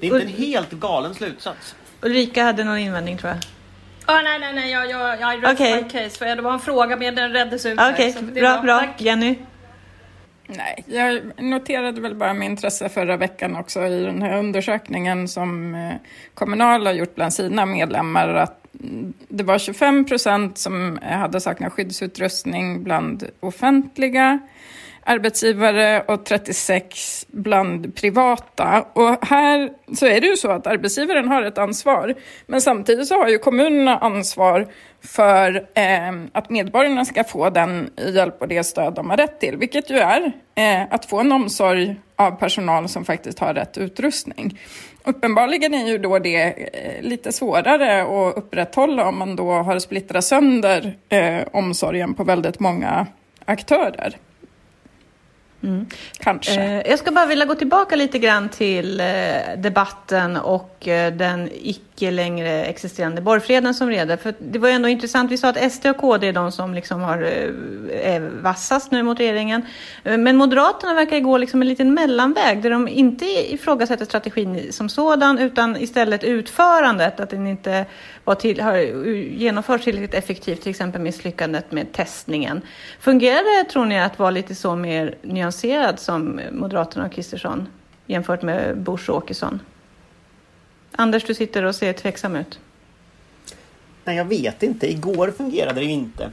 Det 0.00 0.06
är 0.06 0.14
inte 0.14 0.26
en 0.26 0.32
helt 0.32 0.70
galen 0.70 1.14
slutsats. 1.14 1.74
Ulrika 2.00 2.44
hade 2.44 2.64
någon 2.64 2.78
invändning 2.78 3.18
tror 3.18 3.30
jag. 3.32 3.38
Ah, 4.06 4.22
nej, 4.22 4.38
nej, 4.38 4.52
nej, 4.54 4.70
jag, 4.70 4.90
jag, 4.90 5.20
jag 5.20 5.44
rest 5.44 5.52
Okej. 5.60 5.82
my 5.82 5.88
case. 5.90 6.18
För 6.18 6.36
det 6.36 6.42
var 6.42 6.52
en 6.52 6.60
fråga 6.60 6.96
men 6.96 7.14
den 7.14 7.32
reddes 7.32 7.66
ut 7.66 7.78
Okej, 7.92 8.16
det 8.20 8.40
bra, 8.40 8.56
var- 8.56 8.62
bra. 8.62 8.78
Tack. 8.80 9.00
Jenny? 9.00 9.38
Nej, 10.46 10.84
jag 10.86 11.20
noterade 11.42 12.00
väl 12.00 12.14
bara 12.14 12.34
med 12.34 12.46
intresse 12.46 12.88
förra 12.88 13.16
veckan 13.16 13.56
också 13.56 13.86
i 13.86 14.04
den 14.04 14.22
här 14.22 14.38
undersökningen 14.38 15.28
som 15.28 15.74
eh, 15.74 15.92
Kommunal 16.34 16.86
har 16.86 16.92
gjort 16.92 17.14
bland 17.14 17.34
sina 17.34 17.66
medlemmar 17.66 18.28
att 18.28 18.58
mm, 18.58 18.61
det 19.28 19.44
var 19.44 19.58
25 19.58 20.04
procent 20.04 20.58
som 20.58 20.98
hade 21.02 21.40
saknat 21.40 21.72
skyddsutrustning 21.72 22.82
bland 22.82 23.28
offentliga 23.40 24.38
arbetsgivare 25.04 26.00
och 26.00 26.24
36 26.24 27.26
bland 27.28 27.94
privata. 27.94 28.84
Och 28.92 29.26
här 29.26 29.70
så 29.94 30.06
är 30.06 30.20
det 30.20 30.26
ju 30.26 30.36
så 30.36 30.50
att 30.50 30.66
arbetsgivaren 30.66 31.28
har 31.28 31.42
ett 31.42 31.58
ansvar, 31.58 32.14
men 32.46 32.60
samtidigt 32.60 33.08
så 33.08 33.14
har 33.14 33.28
ju 33.28 33.38
kommunerna 33.38 33.98
ansvar 33.98 34.66
för 35.00 35.54
eh, 35.74 36.12
att 36.32 36.50
medborgarna 36.50 37.04
ska 37.04 37.24
få 37.24 37.50
den 37.50 37.90
hjälp 38.14 38.40
och 38.40 38.48
det 38.48 38.64
stöd 38.64 38.94
de 38.94 39.10
har 39.10 39.16
rätt 39.16 39.40
till, 39.40 39.56
vilket 39.56 39.90
ju 39.90 39.96
är 39.96 40.32
eh, 40.54 40.82
att 40.90 41.04
få 41.04 41.20
en 41.20 41.32
omsorg 41.32 41.96
av 42.16 42.30
personal 42.30 42.88
som 42.88 43.04
faktiskt 43.04 43.38
har 43.38 43.54
rätt 43.54 43.78
utrustning. 43.78 44.58
Uppenbarligen 45.04 45.74
är 45.74 45.86
ju 45.86 45.98
då 45.98 46.18
det 46.18 46.42
eh, 46.72 47.02
lite 47.02 47.32
svårare 47.32 48.02
att 48.02 48.36
upprätthålla 48.36 49.08
om 49.08 49.18
man 49.18 49.36
då 49.36 49.52
har 49.52 49.78
splittrat 49.78 50.24
sönder 50.24 50.96
eh, 51.08 51.40
omsorgen 51.52 52.14
på 52.14 52.24
väldigt 52.24 52.60
många 52.60 53.06
aktörer. 53.44 54.16
Kanske. 56.18 56.60
Eh, 56.60 56.90
jag 56.90 56.98
ska 56.98 57.10
bara 57.10 57.26
vilja 57.26 57.44
gå 57.44 57.54
tillbaka 57.54 57.96
lite 57.96 58.18
grann 58.18 58.48
till 58.48 59.00
eh, 59.00 59.06
debatten 59.56 60.36
och 60.36 60.76
den 61.12 61.50
icke 61.62 61.91
längre 62.10 62.64
existerande 62.64 63.20
borgfreden 63.20 63.74
som 63.74 63.90
reder. 63.90 64.16
För 64.16 64.34
det 64.38 64.58
var 64.58 64.68
ju 64.68 64.74
ändå 64.74 64.88
intressant, 64.88 65.30
vi 65.30 65.38
sa 65.38 65.48
att 65.48 65.72
SD 65.72 65.86
och 65.86 65.96
KD 65.96 66.28
är 66.28 66.32
de 66.32 66.52
som 66.52 66.74
liksom 66.74 67.00
har, 67.00 67.22
eh, 67.22 68.14
är 68.14 68.20
vassast 68.42 68.90
nu 68.90 69.02
mot 69.02 69.20
regeringen. 69.20 69.62
Eh, 70.04 70.18
men 70.18 70.36
Moderaterna 70.36 70.94
verkar 70.94 71.20
gå 71.20 71.38
liksom 71.38 71.62
en 71.62 71.68
liten 71.68 71.94
mellanväg 71.94 72.62
där 72.62 72.70
de 72.70 72.88
inte 72.88 73.24
ifrågasätter 73.24 74.04
strategin 74.04 74.72
som 74.72 74.88
sådan 74.88 75.38
utan 75.38 75.76
istället 75.76 76.24
utförandet, 76.24 77.20
att 77.20 77.30
den 77.30 77.46
inte 77.46 77.86
var 78.24 78.34
till, 78.34 78.60
har 78.60 78.76
genomförts 79.36 79.84
tillräckligt 79.84 80.14
effektivt, 80.14 80.62
till 80.62 80.70
exempel 80.70 81.00
misslyckandet 81.00 81.72
med 81.72 81.92
testningen. 81.92 82.62
Fungerar 83.00 83.64
det, 83.64 83.70
tror 83.70 83.84
ni, 83.84 84.00
att 84.00 84.18
vara 84.18 84.30
lite 84.30 84.54
så 84.54 84.76
mer 84.76 85.14
nyanserad 85.22 85.98
som 85.98 86.40
Moderaterna 86.52 87.06
och 87.06 87.12
Kristersson 87.12 87.68
jämfört 88.06 88.42
med 88.42 88.78
Bush 88.78 89.10
och 89.10 89.16
Åkesson? 89.16 89.60
Anders, 90.92 91.24
du 91.24 91.34
sitter 91.34 91.64
och 91.64 91.74
ser 91.74 91.92
tveksam 91.92 92.36
ut. 92.36 92.58
Nej, 94.04 94.16
jag 94.16 94.24
vet 94.24 94.62
inte. 94.62 94.90
Igår 94.90 95.30
fungerade 95.30 95.80
det 95.80 95.86
ju 95.86 95.92
inte. 95.92 96.30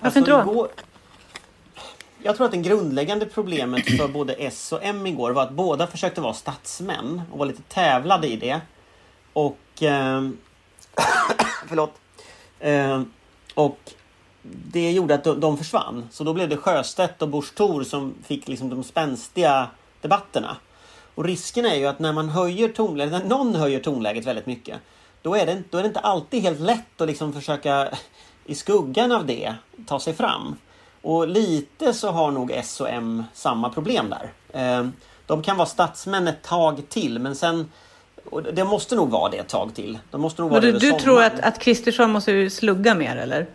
Varför 0.00 0.18
inte 0.18 0.30
då? 0.30 0.40
Igår... 0.40 0.68
Jag 2.22 2.36
tror 2.36 2.46
att 2.46 2.52
det 2.52 2.58
grundläggande 2.58 3.26
problemet 3.26 3.96
för 3.96 4.08
både 4.08 4.32
S 4.32 4.72
och 4.72 4.78
M 4.82 5.06
igår 5.06 5.30
var 5.30 5.42
att 5.42 5.52
båda 5.52 5.86
försökte 5.86 6.20
vara 6.20 6.34
statsmän 6.34 7.22
och 7.32 7.38
var 7.38 7.46
lite 7.46 7.62
tävlade 7.62 8.28
i 8.28 8.36
det. 8.36 8.60
Och... 9.32 9.58
ehm, 9.80 10.36
förlåt. 11.68 11.92
Ehm, 12.60 13.12
och 13.54 13.78
det 14.42 14.92
gjorde 14.92 15.14
att 15.14 15.24
de, 15.24 15.40
de 15.40 15.58
försvann. 15.58 16.08
Så 16.10 16.24
då 16.24 16.34
blev 16.34 16.48
det 16.48 16.56
Sjöstedt 16.56 17.22
och 17.22 17.28
Busch 17.28 17.86
som 17.86 18.14
fick 18.26 18.48
liksom 18.48 18.70
de 18.70 18.84
spänstiga 18.84 19.68
debatterna. 20.00 20.56
Och 21.18 21.24
risken 21.24 21.66
är 21.66 21.74
ju 21.74 21.86
att 21.86 21.98
när 21.98 22.12
man 22.12 22.28
höjer 22.28 22.68
tonläget, 22.68 23.12
när 23.12 23.24
någon 23.24 23.54
höjer 23.54 23.80
tonläget 23.80 24.26
väldigt 24.26 24.46
mycket, 24.46 24.78
då 25.22 25.34
är 25.34 25.46
det, 25.46 25.62
då 25.70 25.78
är 25.78 25.82
det 25.82 25.86
inte 25.86 26.00
alltid 26.00 26.42
helt 26.42 26.60
lätt 26.60 27.00
att 27.00 27.08
liksom 27.08 27.32
försöka 27.32 27.88
i 28.46 28.54
skuggan 28.54 29.12
av 29.12 29.26
det 29.26 29.54
ta 29.86 30.00
sig 30.00 30.14
fram. 30.14 30.56
Och 31.02 31.28
lite 31.28 31.92
så 31.92 32.10
har 32.10 32.30
nog 32.30 32.50
S 32.50 32.80
och 32.80 32.88
M 32.90 33.24
samma 33.34 33.70
problem 33.70 34.10
där. 34.10 34.32
Eh, 34.60 34.88
De 35.26 35.42
kan 35.42 35.56
vara 35.56 35.68
statsmän 35.68 36.28
ett 36.28 36.42
tag 36.42 36.82
till 36.88 37.18
men 37.18 37.36
sen 37.36 37.72
och 38.30 38.42
det 38.42 38.64
måste 38.64 38.96
nog 38.96 39.10
vara 39.10 39.30
det 39.30 39.38
ett 39.38 39.48
tag 39.48 39.74
till. 39.74 39.98
De 40.10 40.20
måste 40.20 40.42
nog 40.42 40.50
vara 40.50 40.58
Och 40.58 40.66
det 40.66 40.72
du, 40.72 40.78
du 40.78 40.98
tror 40.98 41.22
att, 41.22 41.40
att 41.40 41.58
Kristersson 41.58 42.10
måste 42.10 42.50
slugga 42.50 42.94
mer, 42.94 43.16
eller? 43.16 43.46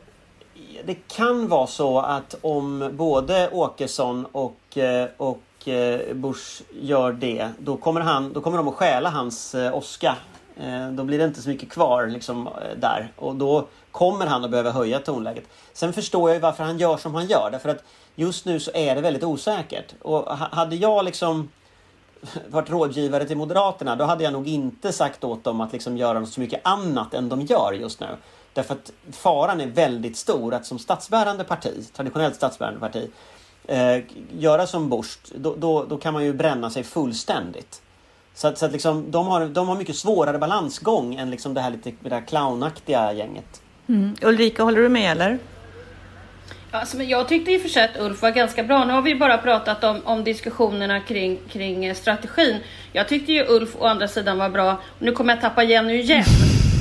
Det 0.86 0.95
kan 1.08 1.47
vara 1.47 1.67
så 1.67 1.99
att 1.99 2.36
om 2.41 2.89
både 2.93 3.49
Åkesson 3.49 4.26
och, 4.32 4.78
eh, 4.78 5.10
och 5.67 6.15
Bush 6.15 6.62
gör 6.82 7.12
det, 7.12 7.49
då 7.60 7.78
kommer, 7.78 8.02
han, 8.02 8.34
då 8.34 8.41
kommer 8.41 8.58
de 8.58 8.67
att 8.67 8.73
stjäla 8.73 9.10
hans 9.10 9.56
eh, 9.56 9.76
oska. 9.76 9.78
åska. 9.78 10.15
Eh, 10.58 10.91
då 10.91 11.04
blir 11.04 11.17
det 11.17 11.26
inte 11.26 11.41
så 11.41 11.49
mycket 11.49 11.71
kvar 11.71 12.08
liksom, 12.08 12.49
där. 12.78 13.12
Och 13.15 13.36
då 13.36 13.67
kommer 13.91 14.26
han 14.26 14.43
att 14.43 14.52
behöva 14.52 14.71
höja 14.71 14.99
tonläget. 14.99 15.43
Sen 15.73 15.93
förstår 15.93 16.30
jag 16.30 16.36
ju 16.36 16.41
varför 16.41 16.63
han 16.63 16.78
gör 16.78 16.97
som 16.97 17.15
han 17.15 17.28
gör. 17.28 17.49
Därför 17.52 17.69
att 17.69 17.84
just 18.15 18.45
nu 18.45 18.60
så 18.60 18.71
är 18.73 18.95
det 18.95 19.02
väldigt 19.02 19.23
osäkert. 19.23 19.93
Och 20.02 20.38
hade 20.38 20.76
jag 20.76 21.06
liksom 21.06 21.49
varit 22.47 22.69
rådgivare 22.69 23.26
till 23.26 23.38
Moderaterna, 23.38 23.95
då 23.95 24.06
hade 24.06 24.23
jag 24.23 24.34
nog 24.34 24.47
inte 24.47 24.91
sagt 24.91 25.23
åt 25.23 25.43
dem 25.43 25.62
att 25.62 25.73
liksom 25.73 25.97
göra 25.97 26.26
så 26.26 26.39
mycket 26.39 26.62
annat 26.63 27.13
än 27.13 27.30
de 27.30 27.41
gör 27.41 27.73
just 27.73 27.99
nu. 27.99 28.08
Därför 28.54 28.73
att 28.73 28.91
faran 29.12 29.62
är 29.62 29.67
väldigt 29.67 30.17
stor 30.17 30.54
att 30.54 30.65
som 30.65 30.80
statsbärande 30.80 31.43
parti, 31.43 31.88
traditionellt 31.93 32.36
statsbärande 32.36 32.80
parti, 32.80 33.10
eh, 33.67 33.97
göra 34.38 34.67
som 34.67 34.89
Bush, 34.89 35.17
då, 35.36 35.56
då, 35.56 35.86
då 35.86 35.97
kan 35.97 36.13
man 36.13 36.23
ju 36.23 36.34
bränna 36.34 36.69
sig 36.69 36.84
fullständigt. 36.84 37.82
Så 38.36 38.47
att, 38.47 38.58
så 38.58 38.65
att 38.65 38.71
liksom, 38.71 39.12
de, 39.12 39.28
har, 39.28 39.45
de 39.45 39.67
har 39.67 39.76
mycket 39.76 39.95
svårare 39.95 40.38
balansgång 40.38 41.15
än 41.15 41.32
liksom 41.32 41.54
det 41.54 41.62
här 41.62 41.71
lite 41.71 41.91
det 41.99 42.15
här 42.15 42.21
clownaktiga 42.21 43.13
gänget. 43.13 43.62
Mm. 43.88 44.15
Ulrika, 44.21 44.63
håller 44.63 44.82
du 44.82 44.89
med, 44.89 45.12
eller? 45.12 45.39
Alltså, 46.71 46.97
men 46.97 47.10
jag 47.10 47.28
tyckte 47.28 47.52
i 47.52 47.58
och 47.58 47.62
för 47.62 47.69
sig 47.69 47.84
att 47.84 47.99
Ulf 47.99 48.21
var 48.21 48.32
ganska 48.32 48.63
bra. 48.63 48.86
Nu 48.86 48.93
har 48.93 49.02
vi 49.02 49.15
bara 49.15 49.38
pratat 49.38 49.84
om, 49.84 50.02
om 50.04 50.23
diskussionerna 50.23 50.99
kring, 50.99 51.39
kring 51.49 51.86
eh, 51.86 51.95
strategin. 51.95 52.60
Jag 52.91 53.08
tyckte 53.08 53.32
ju 53.32 53.45
Ulf 53.47 53.76
å 53.80 53.86
andra 53.86 54.08
sidan 54.08 54.38
var 54.38 54.49
bra. 54.49 54.78
Nu 54.99 55.12
kommer 55.12 55.34
jag 55.34 55.41
tappa 55.41 55.63
Jenny 55.63 55.93
igen. 55.93 56.26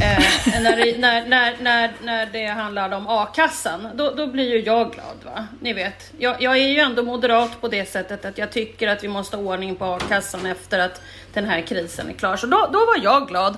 Eh, 0.02 0.62
när, 0.62 0.76
det, 0.76 0.98
när, 0.98 1.26
när, 1.26 1.56
när, 1.60 1.92
när 2.02 2.26
det 2.26 2.46
handlade 2.46 2.96
om 2.96 3.08
a-kassan. 3.08 3.88
Då, 3.94 4.10
då 4.10 4.26
blir 4.26 4.50
ju 4.50 4.58
jag 4.58 4.92
glad. 4.92 5.16
va. 5.24 5.46
Ni 5.60 5.72
vet. 5.72 6.12
Jag, 6.18 6.42
jag 6.42 6.58
är 6.58 6.68
ju 6.68 6.78
ändå 6.78 7.02
moderat 7.02 7.60
på 7.60 7.68
det 7.68 7.88
sättet 7.88 8.24
att 8.24 8.38
jag 8.38 8.52
tycker 8.52 8.88
att 8.88 9.04
vi 9.04 9.08
måste 9.08 9.36
ha 9.36 9.44
ordning 9.44 9.76
på 9.76 9.84
a-kassan 9.84 10.46
efter 10.46 10.78
att 10.78 11.02
den 11.32 11.44
här 11.44 11.60
krisen 11.60 12.08
är 12.08 12.12
klar. 12.12 12.36
Så 12.36 12.46
då, 12.46 12.68
då 12.72 12.78
var 12.78 12.98
jag 13.02 13.28
glad. 13.28 13.56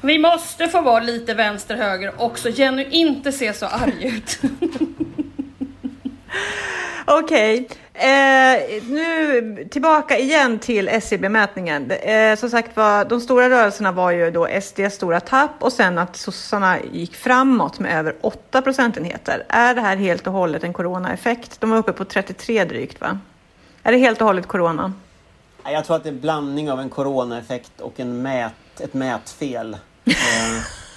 Vi 0.00 0.18
måste 0.18 0.68
få 0.68 0.80
vara 0.80 1.02
lite 1.02 1.34
vänster-höger 1.34 2.22
också. 2.22 2.48
Jenny, 2.48 2.86
inte 2.90 3.32
se 3.32 3.52
så 3.52 3.66
arg 3.66 4.06
ut. 4.06 4.40
Okej, 7.04 7.68
eh, 7.98 8.82
nu 8.82 9.68
tillbaka 9.70 10.18
igen 10.18 10.58
till 10.58 10.88
SCB-mätningen. 10.88 11.90
Eh, 11.90 12.36
som 12.36 12.50
sagt 12.50 12.76
var, 12.76 13.04
de 13.04 13.20
stora 13.20 13.50
rörelserna 13.50 13.92
var 13.92 14.10
ju 14.10 14.30
då 14.30 14.48
SDs 14.62 14.94
stora 14.94 15.20
tapp 15.20 15.62
och 15.62 15.72
sen 15.72 15.98
att 15.98 16.16
sossarna 16.16 16.76
gick 16.92 17.14
framåt 17.14 17.78
med 17.78 17.98
över 17.98 18.14
8 18.20 18.62
procentenheter. 18.62 19.44
Är 19.48 19.74
det 19.74 19.80
här 19.80 19.96
helt 19.96 20.26
och 20.26 20.32
hållet 20.32 20.64
en 20.64 20.72
coronaeffekt? 20.72 21.60
De 21.60 21.70
var 21.70 21.78
uppe 21.78 21.92
på 21.92 22.04
33 22.04 22.64
drygt, 22.64 23.00
va? 23.00 23.18
Är 23.82 23.92
det 23.92 23.98
helt 23.98 24.20
och 24.20 24.26
hållet 24.26 24.46
corona? 24.46 24.92
Jag 25.64 25.84
tror 25.84 25.96
att 25.96 26.02
det 26.02 26.08
är 26.08 26.12
en 26.12 26.20
blandning 26.20 26.70
av 26.70 26.80
en 26.80 26.90
coronaeffekt 26.90 27.80
och 27.80 28.00
en 28.00 28.22
mät, 28.22 28.80
ett 28.80 28.94
mätfel. 28.94 29.76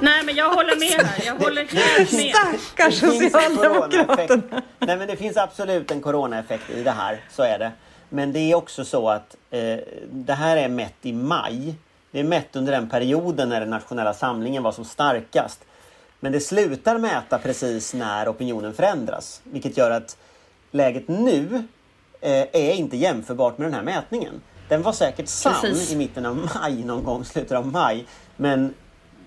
Nej, 0.00 0.22
men 0.24 0.34
jag 0.34 0.50
håller 0.54 0.76
med 0.76 1.06
här. 1.06 1.26
Jag 1.26 1.34
håller 1.38 1.64
helt 1.64 2.12
med. 2.12 2.34
Stackars 2.60 3.00
Det 3.00 3.10
finns 3.10 3.22
en 3.22 3.30
Socialdemokraterna. 3.30 4.04
coronaeffekt. 4.06 4.66
Nej 4.78 4.96
men 4.96 5.08
det 5.08 5.16
finns 5.16 5.36
absolut 5.36 5.90
en 5.90 6.00
coronaeffekt 6.00 6.70
i 6.70 6.82
det 6.82 6.90
här, 6.90 7.20
så 7.30 7.42
är 7.42 7.58
det. 7.58 7.72
Men 8.08 8.32
det 8.32 8.38
är 8.38 8.54
också 8.54 8.84
så 8.84 9.08
att 9.08 9.36
eh, 9.50 9.78
det 10.10 10.32
här 10.34 10.56
är 10.56 10.68
mätt 10.68 10.94
i 11.02 11.12
maj. 11.12 11.74
Det 12.10 12.20
är 12.20 12.24
mätt 12.24 12.56
under 12.56 12.72
den 12.72 12.88
perioden 12.88 13.48
när 13.48 13.60
den 13.60 13.70
nationella 13.70 14.14
samlingen 14.14 14.62
var 14.62 14.72
som 14.72 14.84
starkast. 14.84 15.60
Men 16.20 16.32
det 16.32 16.40
slutar 16.40 16.98
mäta 16.98 17.38
precis 17.38 17.94
när 17.94 18.28
opinionen 18.28 18.74
förändras. 18.74 19.40
Vilket 19.44 19.76
gör 19.76 19.90
att 19.90 20.16
läget 20.70 21.08
nu 21.08 21.64
eh, 22.20 22.30
är 22.52 22.72
inte 22.72 22.96
jämförbart 22.96 23.58
med 23.58 23.66
den 23.66 23.74
här 23.74 23.82
mätningen. 23.82 24.40
Den 24.68 24.82
var 24.82 24.92
säkert 24.92 25.28
sann 25.28 25.54
Precis. 25.60 25.92
i 25.92 25.96
mitten 25.96 26.26
av 26.26 26.50
maj, 26.54 26.84
någon 26.84 27.04
gång 27.04 27.24
slutet 27.24 27.52
av 27.52 27.66
maj. 27.66 28.06
Men, 28.36 28.74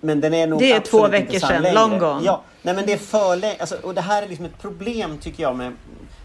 men 0.06 0.20
den 0.20 0.34
är 0.34 0.46
nog 0.46 0.58
Det 0.58 0.72
är 0.72 0.80
två 0.80 1.08
veckor 1.08 1.38
sedan, 1.38 1.62
längre. 1.62 1.74
long 1.74 1.98
gone. 1.98 2.24
Ja, 2.24 2.42
nej 2.62 2.74
men 2.74 2.86
det 2.86 2.92
är 2.92 2.98
för 2.98 3.36
länge. 3.36 3.56
Alltså, 3.60 3.76
och 3.82 3.94
det 3.94 4.00
här 4.00 4.22
är 4.22 4.28
liksom 4.28 4.44
ett 4.46 4.58
problem 4.62 5.18
tycker 5.18 5.42
jag 5.42 5.56
med... 5.56 5.72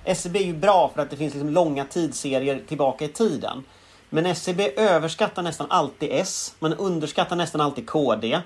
SCB 0.04 0.40
är 0.40 0.44
ju 0.44 0.54
bra 0.54 0.92
för 0.96 1.02
att 1.02 1.10
det 1.10 1.18
finns 1.18 1.34
liksom 1.34 1.50
långa 1.50 1.86
tidsserier 1.86 2.62
tillbaka 2.68 3.06
i 3.06 3.08
tiden. 3.08 3.64
Men 4.10 4.26
SCB 4.26 4.72
överskattar 4.78 5.44
nästan 5.44 5.68
alltid 5.70 6.10
S. 6.12 6.54
Man 6.60 6.74
underskattar 6.74 7.36
nästan 7.36 7.62
alltid 7.62 7.90
KD. 7.90 8.40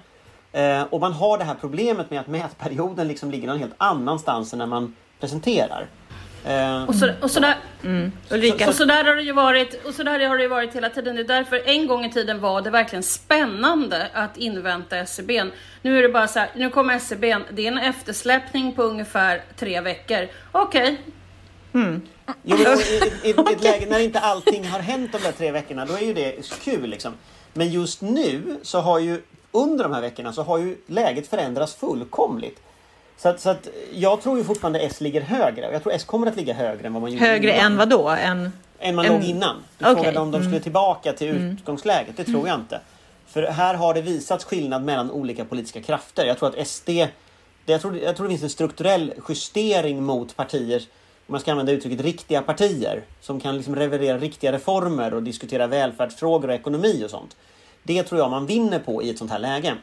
Eh, 0.52 0.84
och 0.84 1.00
man 1.00 1.14
har 1.14 1.38
det 1.38 1.44
här 1.44 1.56
problemet 1.62 2.10
med 2.10 2.20
att 2.20 2.28
mätperioden 2.28 3.08
liksom 3.08 3.32
ligger 3.32 3.48
någon 3.48 3.60
helt 3.60 3.76
annanstans 3.78 4.54
än 4.54 4.60
när 4.60 4.66
man 4.66 4.96
presenterar. 5.20 5.88
Eh, 6.46 6.84
Och 6.84 6.96
så, 6.96 7.10
och 7.22 7.32
så 7.32 7.40
där, 7.40 7.56
Ulrika. 8.30 8.68
Och 8.70 8.76
så 8.76 8.86
där 8.86 9.04
har 9.04 9.16
det 9.16 9.22
ju 9.22 9.32
varit, 9.32 9.86
och 9.86 9.94
så 9.94 10.04
där 10.04 10.28
har 10.28 10.38
det 10.38 10.44
ju 10.44 10.50
varit 10.50 10.76
hela 10.76 10.90
tiden. 10.90 11.16
Det 11.16 11.22
är 11.22 11.28
därför 11.28 11.62
en 11.66 11.88
gång 11.88 12.06
i 12.06 12.12
tiden 12.12 12.40
var 12.40 12.62
det 12.62 12.70
verkligen 12.70 13.04
spännande 13.04 14.10
att 14.14 14.38
invänta 14.38 14.98
SCB. 14.98 15.44
Nu 15.82 15.98
är 15.98 16.02
det 16.02 16.10
bara 16.10 16.28
så 16.28 16.40
här, 16.40 16.50
nu 16.56 16.70
kommer 16.70 16.94
SCB, 16.96 17.38
det 17.52 17.68
är 17.68 17.72
en 17.72 17.78
eftersläpning 17.78 18.74
på 18.76 18.84
ungefär 18.84 19.42
tre 19.56 19.82
veckor. 19.82 20.28
Okej, 20.52 21.02
Jo, 22.44 22.58
men 22.58 22.80
i, 22.80 23.02
i, 23.24 23.30
i 23.30 23.54
ett 23.54 23.64
läge 23.64 23.86
när 23.90 24.00
inte 24.00 24.20
allting 24.20 24.68
har 24.68 24.80
hänt 24.80 25.12
de 25.12 25.18
där 25.18 25.32
tre 25.32 25.52
veckorna, 25.52 25.86
då 25.86 25.94
är 25.94 26.02
ju 26.06 26.14
det 26.14 26.50
kul 26.64 26.90
liksom. 26.90 27.14
Men 27.54 27.70
just 27.72 28.02
nu 28.02 28.60
så 28.62 28.80
har 28.80 29.00
ju 29.00 29.22
under 29.52 29.84
de 29.84 29.94
här 29.94 30.02
veckorna 30.02 30.34
så 30.34 30.44
har 30.44 30.58
ju 30.58 30.78
läget 30.88 31.28
förändrats 31.28 31.76
fullkomligt. 31.76 32.60
Så 33.18 33.30
att, 33.30 33.40
så 33.40 33.50
att 33.50 33.68
jag 33.94 34.22
tror 34.22 34.38
ju 34.38 34.44
fortfarande 34.44 34.80
S 34.80 35.02
ligger 35.02 35.22
högre. 35.22 35.72
Jag 35.72 35.84
tror 35.84 35.94
S 35.94 36.04
kommer 36.04 36.28
att 36.28 36.36
ligga 36.36 36.54
högre 36.54 36.88
än 36.88 36.94
vad 36.94 37.02
man 37.02 37.12
gjorde 37.12 37.26
Högre 37.26 37.52
innan. 37.56 37.66
än 37.72 37.78
vad 37.78 37.90
då? 37.90 38.10
Än... 38.10 38.52
än 38.80 38.96
man 38.96 39.06
en- 39.06 39.12
låg 39.14 39.24
innan. 39.24 39.56
Du 39.78 39.86
Mm. 39.86 39.96
frågade 39.98 40.20
om 40.20 40.32
de 40.32 40.42
skulle 40.44 40.60
tillbaka 40.60 41.14
till 41.14 41.28
utgångsläget. 41.28 42.18
Det 42.18 42.24
tror 42.24 42.48
jag 42.48 42.60
inte. 42.60 42.80
För 43.28 43.44
här 43.44 43.74
har 43.74 43.94
det 43.94 44.02
visats 44.02 44.46
skillnad 44.46 44.84
mellan 44.84 45.12
olika 45.12 45.46
politiska 45.46 45.82
krafter. 45.82 46.26
Jag 46.26 46.38
tror 46.40 46.50
att 46.60 46.68
SD... 46.68 46.88
Det, 47.66 47.72
jag, 47.72 47.82
tror, 47.82 47.98
jag 47.98 48.16
tror 48.16 48.26
det 48.28 48.30
finns 48.32 48.44
en 48.44 48.50
strukturell 48.50 49.14
justering 49.30 50.04
mot 50.04 50.36
partier, 50.36 50.80
om 51.28 51.32
man 51.32 51.40
ska 51.42 51.52
använda 51.52 51.72
uttrycket 51.72 52.02
riktiga 52.02 52.42
partier, 52.42 53.04
som 53.22 53.40
kan 53.40 53.56
liksom 53.58 53.76
leverera 53.76 54.18
riktiga 54.18 54.52
reformer 54.52 55.14
och 55.14 55.24
diskutera 55.24 55.68
välfärdsfrågor 55.68 56.48
och 56.48 56.54
ekonomi 56.56 57.04
och 57.06 57.10
sånt. 57.10 57.36
Det 57.84 58.04
tror 58.04 58.22
jag 58.22 58.32
man 58.32 58.46
vinner 58.46 58.80
på 58.80 59.04
i 59.04 59.10
ett 59.10 59.18
sånt 59.18 59.32
här 59.32 59.40
läge. 59.40 59.74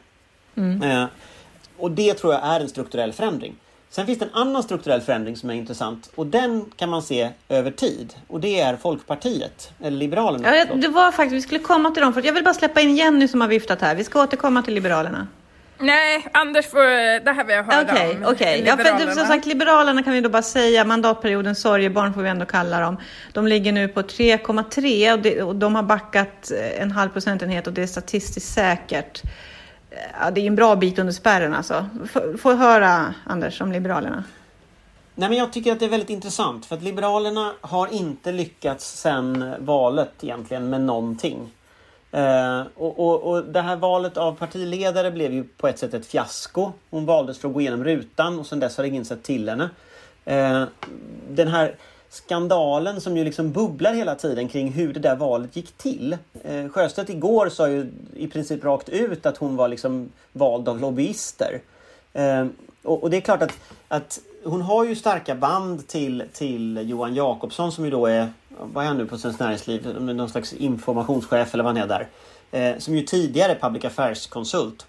Eh, 0.55 1.05
och 1.77 1.91
det 1.91 2.13
tror 2.13 2.33
jag 2.33 2.45
är 2.45 2.59
en 2.59 2.69
strukturell 2.69 3.13
förändring. 3.13 3.55
Sen 3.89 4.05
finns 4.05 4.19
det 4.19 4.25
en 4.25 4.33
annan 4.33 4.63
strukturell 4.63 5.01
förändring 5.01 5.35
som 5.35 5.49
är 5.49 5.53
intressant 5.53 6.11
och 6.15 6.27
den 6.27 6.65
kan 6.75 6.89
man 6.89 7.01
se 7.01 7.29
över 7.49 7.71
tid. 7.71 8.13
Och 8.27 8.39
det 8.39 8.59
är 8.59 8.75
Folkpartiet, 8.75 9.71
eller 9.81 9.97
Liberalerna. 9.97 10.55
Ja, 10.55 10.65
det 10.75 10.87
var 10.87 11.11
faktiskt, 11.11 11.35
vi 11.35 11.41
skulle 11.41 11.59
komma 11.59 11.91
till 11.91 12.03
dem. 12.03 12.13
För 12.13 12.25
jag 12.25 12.33
vill 12.33 12.43
bara 12.43 12.53
släppa 12.53 12.81
in 12.81 12.95
Jenny 12.95 13.27
som 13.27 13.41
har 13.41 13.47
viftat 13.47 13.81
här. 13.81 13.95
Vi 13.95 14.03
ska 14.03 14.23
återkomma 14.23 14.61
till 14.61 14.73
Liberalerna. 14.73 15.27
Nej, 15.77 16.27
Anders 16.31 16.65
får... 16.65 17.19
Det 17.25 17.31
här 17.31 17.43
vill 17.43 17.55
jag 17.55 17.63
höra 17.63 17.87
Okej, 17.91 18.17
om. 18.17 18.33
okej. 18.33 18.63
Ja, 18.65 18.77
för 18.77 18.83
Liberalerna. 18.83 19.13
som 19.15 19.25
sagt, 19.25 19.45
Liberalerna 19.45 20.03
kan 20.03 20.13
vi 20.13 20.21
då 20.21 20.29
bara 20.29 20.41
säga, 20.41 20.85
mandatperiodens 20.85 21.61
sorgebarn 21.61 22.13
får 22.13 22.21
vi 22.21 22.29
ändå 22.29 22.45
kalla 22.45 22.79
dem. 22.79 22.97
De 23.33 23.47
ligger 23.47 23.71
nu 23.71 23.87
på 23.87 24.01
3,3 24.01 25.41
och, 25.41 25.47
och 25.47 25.55
de 25.55 25.75
har 25.75 25.83
backat 25.83 26.51
en 26.77 26.91
halv 26.91 27.09
procentenhet 27.09 27.67
och 27.67 27.73
det 27.73 27.83
är 27.83 27.87
statistiskt 27.87 28.53
säkert. 28.53 29.21
Ja, 30.19 30.31
det 30.31 30.41
är 30.41 30.47
en 30.47 30.55
bra 30.55 30.75
bit 30.75 30.99
under 30.99 31.13
spärren 31.13 31.53
alltså. 31.53 31.85
F- 32.03 32.43
höra, 32.43 33.13
Anders, 33.25 33.61
om 33.61 33.71
Liberalerna. 33.71 34.23
Nej, 35.15 35.29
men 35.29 35.37
jag 35.37 35.53
tycker 35.53 35.71
att 35.71 35.79
det 35.79 35.85
är 35.85 35.89
väldigt 35.89 36.09
intressant 36.09 36.65
för 36.65 36.75
att 36.75 36.83
Liberalerna 36.83 37.53
har 37.61 37.93
inte 37.93 38.31
lyckats 38.31 38.99
sedan 39.01 39.53
valet 39.59 40.11
egentligen 40.21 40.69
med 40.69 40.81
någonting. 40.81 41.51
Eh, 42.11 42.61
och, 42.75 42.99
och, 42.99 43.23
och 43.23 43.43
det 43.43 43.61
här 43.61 43.75
valet 43.75 44.17
av 44.17 44.35
partiledare 44.35 45.11
blev 45.11 45.33
ju 45.33 45.43
på 45.43 45.67
ett 45.67 45.79
sätt 45.79 45.93
ett 45.93 46.05
fiasko. 46.05 46.71
Hon 46.89 47.05
valdes 47.05 47.39
för 47.39 47.47
att 47.47 47.53
gå 47.53 47.61
igenom 47.61 47.83
rutan 47.83 48.39
och 48.39 48.45
sedan 48.47 48.59
dess 48.59 48.77
har 48.77 48.83
ingen 48.83 49.05
sett 49.05 49.23
till 49.23 49.49
henne. 49.49 49.69
Eh, 50.25 50.63
den 51.29 51.47
här 51.47 51.75
skandalen 52.13 53.01
som 53.01 53.17
ju 53.17 53.23
liksom 53.23 53.51
bubblar 53.51 53.93
hela 53.93 54.15
tiden 54.15 54.47
kring 54.47 54.71
hur 54.71 54.93
det 54.93 54.99
där 54.99 55.15
valet 55.15 55.55
gick 55.55 55.77
till. 55.77 56.17
Eh, 56.43 56.69
Sjöstedt 56.69 57.09
igår 57.09 57.49
sa 57.49 57.69
ju 57.69 57.91
i 58.13 58.27
princip 58.27 58.63
rakt 58.63 58.89
ut 58.89 59.25
att 59.25 59.37
hon 59.37 59.55
var 59.55 59.67
liksom 59.67 60.09
vald 60.31 60.69
av 60.69 60.79
lobbyister. 60.79 61.61
Eh, 62.13 62.45
och, 62.83 63.03
och 63.03 63.09
det 63.09 63.17
är 63.17 63.21
klart 63.21 63.41
att, 63.41 63.59
att 63.87 64.19
hon 64.43 64.61
har 64.61 64.85
ju 64.85 64.95
starka 64.95 65.35
band 65.35 65.87
till, 65.87 66.23
till 66.33 66.89
Johan 66.89 67.15
Jakobsson 67.15 67.71
som 67.71 67.85
ju 67.85 67.91
då 67.91 68.05
är, 68.05 68.27
vad 68.59 68.83
är 68.83 68.87
han 68.87 68.97
nu 68.97 69.05
på 69.05 69.17
Svenskt 69.17 69.39
Näringsliv, 69.39 70.01
någon 70.01 70.29
slags 70.29 70.53
informationschef 70.53 71.53
eller 71.53 71.63
vad 71.63 71.77
han 71.77 71.83
är 71.83 71.87
där. 71.87 72.07
Eh, 72.51 72.79
som 72.79 72.95
ju 72.95 73.03
tidigare 73.03 73.51
är 73.51 73.59
public 73.59 73.85
affairs-konsult. 73.85 74.85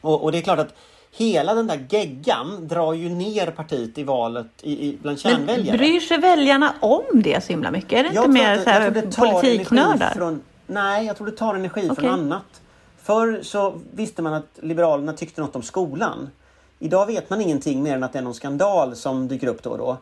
Och, 0.00 0.24
och 0.24 0.32
det 0.32 0.38
är 0.38 0.42
klart 0.42 0.58
att 0.58 0.74
hela 1.12 1.54
den 1.54 1.66
där 1.66 1.86
geggan 1.90 2.68
drar 2.68 2.92
ju 2.92 3.08
ner 3.08 3.46
partiet 3.50 3.98
i 3.98 4.02
valet 4.02 4.46
i, 4.62 4.88
i, 4.88 4.98
bland 5.02 5.18
Men 5.24 5.32
kärnväljare. 5.36 5.76
bryr 5.78 6.00
sig 6.00 6.18
väljarna 6.18 6.74
om 6.80 7.02
det 7.14 7.44
så 7.44 7.48
himla 7.48 7.70
mycket? 7.70 7.92
Är 7.92 8.02
det 8.02 8.08
inte 8.08 8.22
tror 8.22 8.32
mer 8.32 8.52
att- 8.58 8.62
så 8.64 8.70
här, 8.70 8.80
jag 8.80 8.92
det 8.94 9.12
tar 9.12 9.32
politiknördar? 9.32 10.10
Från, 10.10 10.40
nej, 10.66 11.06
jag 11.06 11.16
tror 11.16 11.26
det 11.26 11.36
tar 11.36 11.54
energi 11.54 11.80
Okej. 11.90 11.96
från 11.96 12.10
annat. 12.10 12.60
Förr 13.02 13.40
så 13.42 13.74
visste 13.92 14.22
man 14.22 14.34
att 14.34 14.48
Liberalerna 14.60 15.12
tyckte 15.12 15.40
något 15.40 15.56
om 15.56 15.62
skolan. 15.62 16.30
Idag 16.78 17.06
vet 17.06 17.30
man 17.30 17.40
ingenting 17.40 17.82
mer 17.82 17.94
än 17.94 18.04
att 18.04 18.12
det 18.12 18.18
är 18.18 18.22
någon 18.22 18.34
skandal 18.34 18.96
som 18.96 19.28
dyker 19.28 19.46
upp 19.46 19.62
då 19.62 19.70
och 19.70 19.78
då. 19.78 19.96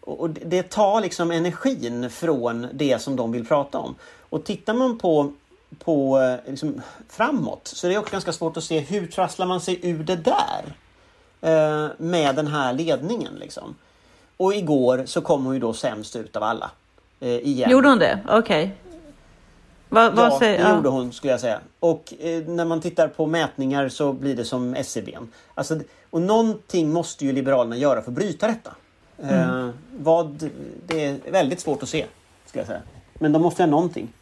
Och 0.00 0.30
det 0.30 0.62
tar 0.62 1.00
liksom 1.00 1.30
energin 1.30 2.10
från 2.10 2.66
det 2.72 2.98
som 3.02 3.16
de 3.16 3.32
vill 3.32 3.46
prata 3.46 3.78
om. 3.78 3.94
Och 4.30 4.44
tittar 4.44 4.74
man 4.74 4.98
på, 4.98 5.32
på 5.78 6.20
eh, 6.20 6.50
liksom, 6.50 6.82
framåt 7.08 7.60
så 7.68 7.86
är 7.86 7.90
det 7.90 7.98
också 7.98 8.12
ganska 8.12 8.32
svårt 8.32 8.56
att 8.56 8.64
se 8.64 8.80
hur 8.80 9.06
trasslar 9.06 9.46
man 9.46 9.60
sig 9.60 9.78
ur 9.82 10.04
det 10.04 10.16
där 10.16 10.64
eh, 11.40 11.90
med 11.98 12.36
den 12.36 12.46
här 12.46 12.72
ledningen. 12.72 13.34
Liksom. 13.34 13.74
Och 14.36 14.54
igår 14.54 15.02
så 15.06 15.20
kom 15.20 15.44
hon 15.44 15.54
ju 15.54 15.60
då 15.60 15.72
sämst 15.72 16.16
ut 16.16 16.36
av 16.36 16.42
alla. 16.42 16.70
Eh, 17.20 17.28
igen. 17.28 17.70
Gjorde 17.70 17.88
hon 17.88 17.98
det? 17.98 18.18
Okej. 18.28 18.74
Vad, 19.88 20.14
vad 20.14 20.26
Ja, 20.32 20.38
säger, 20.38 20.58
det 20.58 20.68
ja. 20.68 20.76
gjorde 20.76 20.88
hon 20.88 21.12
skulle 21.12 21.32
jag 21.32 21.40
säga. 21.40 21.60
Och 21.80 22.14
eh, 22.20 22.42
när 22.46 22.64
man 22.64 22.80
tittar 22.80 23.08
på 23.08 23.26
mätningar 23.26 23.88
så 23.88 24.12
blir 24.12 24.36
det 24.36 24.44
som 24.44 24.74
SCB. 24.74 25.18
Alltså, 25.54 25.80
och 26.10 26.22
någonting 26.22 26.92
måste 26.92 27.24
ju 27.24 27.32
Liberalerna 27.32 27.76
göra 27.76 28.02
för 28.02 28.10
att 28.10 28.14
bryta 28.14 28.46
detta. 28.46 28.74
Mm. 29.22 29.66
Eh, 29.66 29.74
vad, 29.98 30.50
det 30.86 31.06
är 31.06 31.30
väldigt 31.30 31.60
svårt 31.60 31.82
att 31.82 31.88
se, 31.88 32.06
skulle 32.46 32.60
jag 32.60 32.66
säga. 32.66 32.82
Men 33.14 33.32
de 33.32 33.42
måste 33.42 33.62
göra 33.62 33.70
någonting. 33.70 34.12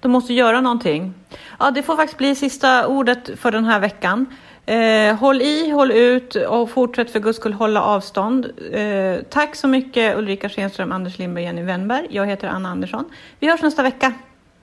De 0.00 0.10
måste 0.10 0.34
göra 0.34 0.60
någonting. 0.60 1.14
Ja, 1.58 1.70
det 1.70 1.82
får 1.82 1.96
faktiskt 1.96 2.18
bli 2.18 2.34
sista 2.34 2.86
ordet 2.86 3.30
för 3.40 3.50
den 3.50 3.64
här 3.64 3.80
veckan. 3.80 4.26
Eh, 4.66 5.16
håll 5.16 5.42
i, 5.42 5.70
håll 5.70 5.92
ut 5.92 6.34
och 6.34 6.70
fortsätt 6.70 7.10
för 7.10 7.20
guds 7.20 7.38
skull 7.38 7.52
hålla 7.52 7.82
avstånd. 7.82 8.50
Eh, 8.72 9.22
tack 9.30 9.54
så 9.56 9.68
mycket 9.68 10.16
Ulrika 10.16 10.48
Schenström, 10.48 10.92
Anders 10.92 11.18
Lindberg, 11.18 11.44
Jenny 11.44 11.62
Wennberg. 11.62 12.06
Jag 12.10 12.26
heter 12.26 12.48
Anna 12.48 12.68
Andersson. 12.68 13.04
Vi 13.38 13.50
hörs 13.50 13.62
nästa 13.62 13.82
vecka. 13.82 14.12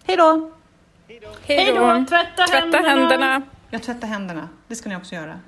Hej 0.07 0.17
då! 0.17 0.51
Hej 1.43 1.73
då! 1.75 2.05
Tvätta 2.09 2.47
Tvätta 2.47 2.77
händerna. 2.77 3.41
Jag 3.69 3.83
tvättar 3.83 4.07
händerna. 4.07 4.49
Det 4.67 4.75
ska 4.75 4.89
ni 4.89 4.95
också 4.95 5.15
göra. 5.15 5.39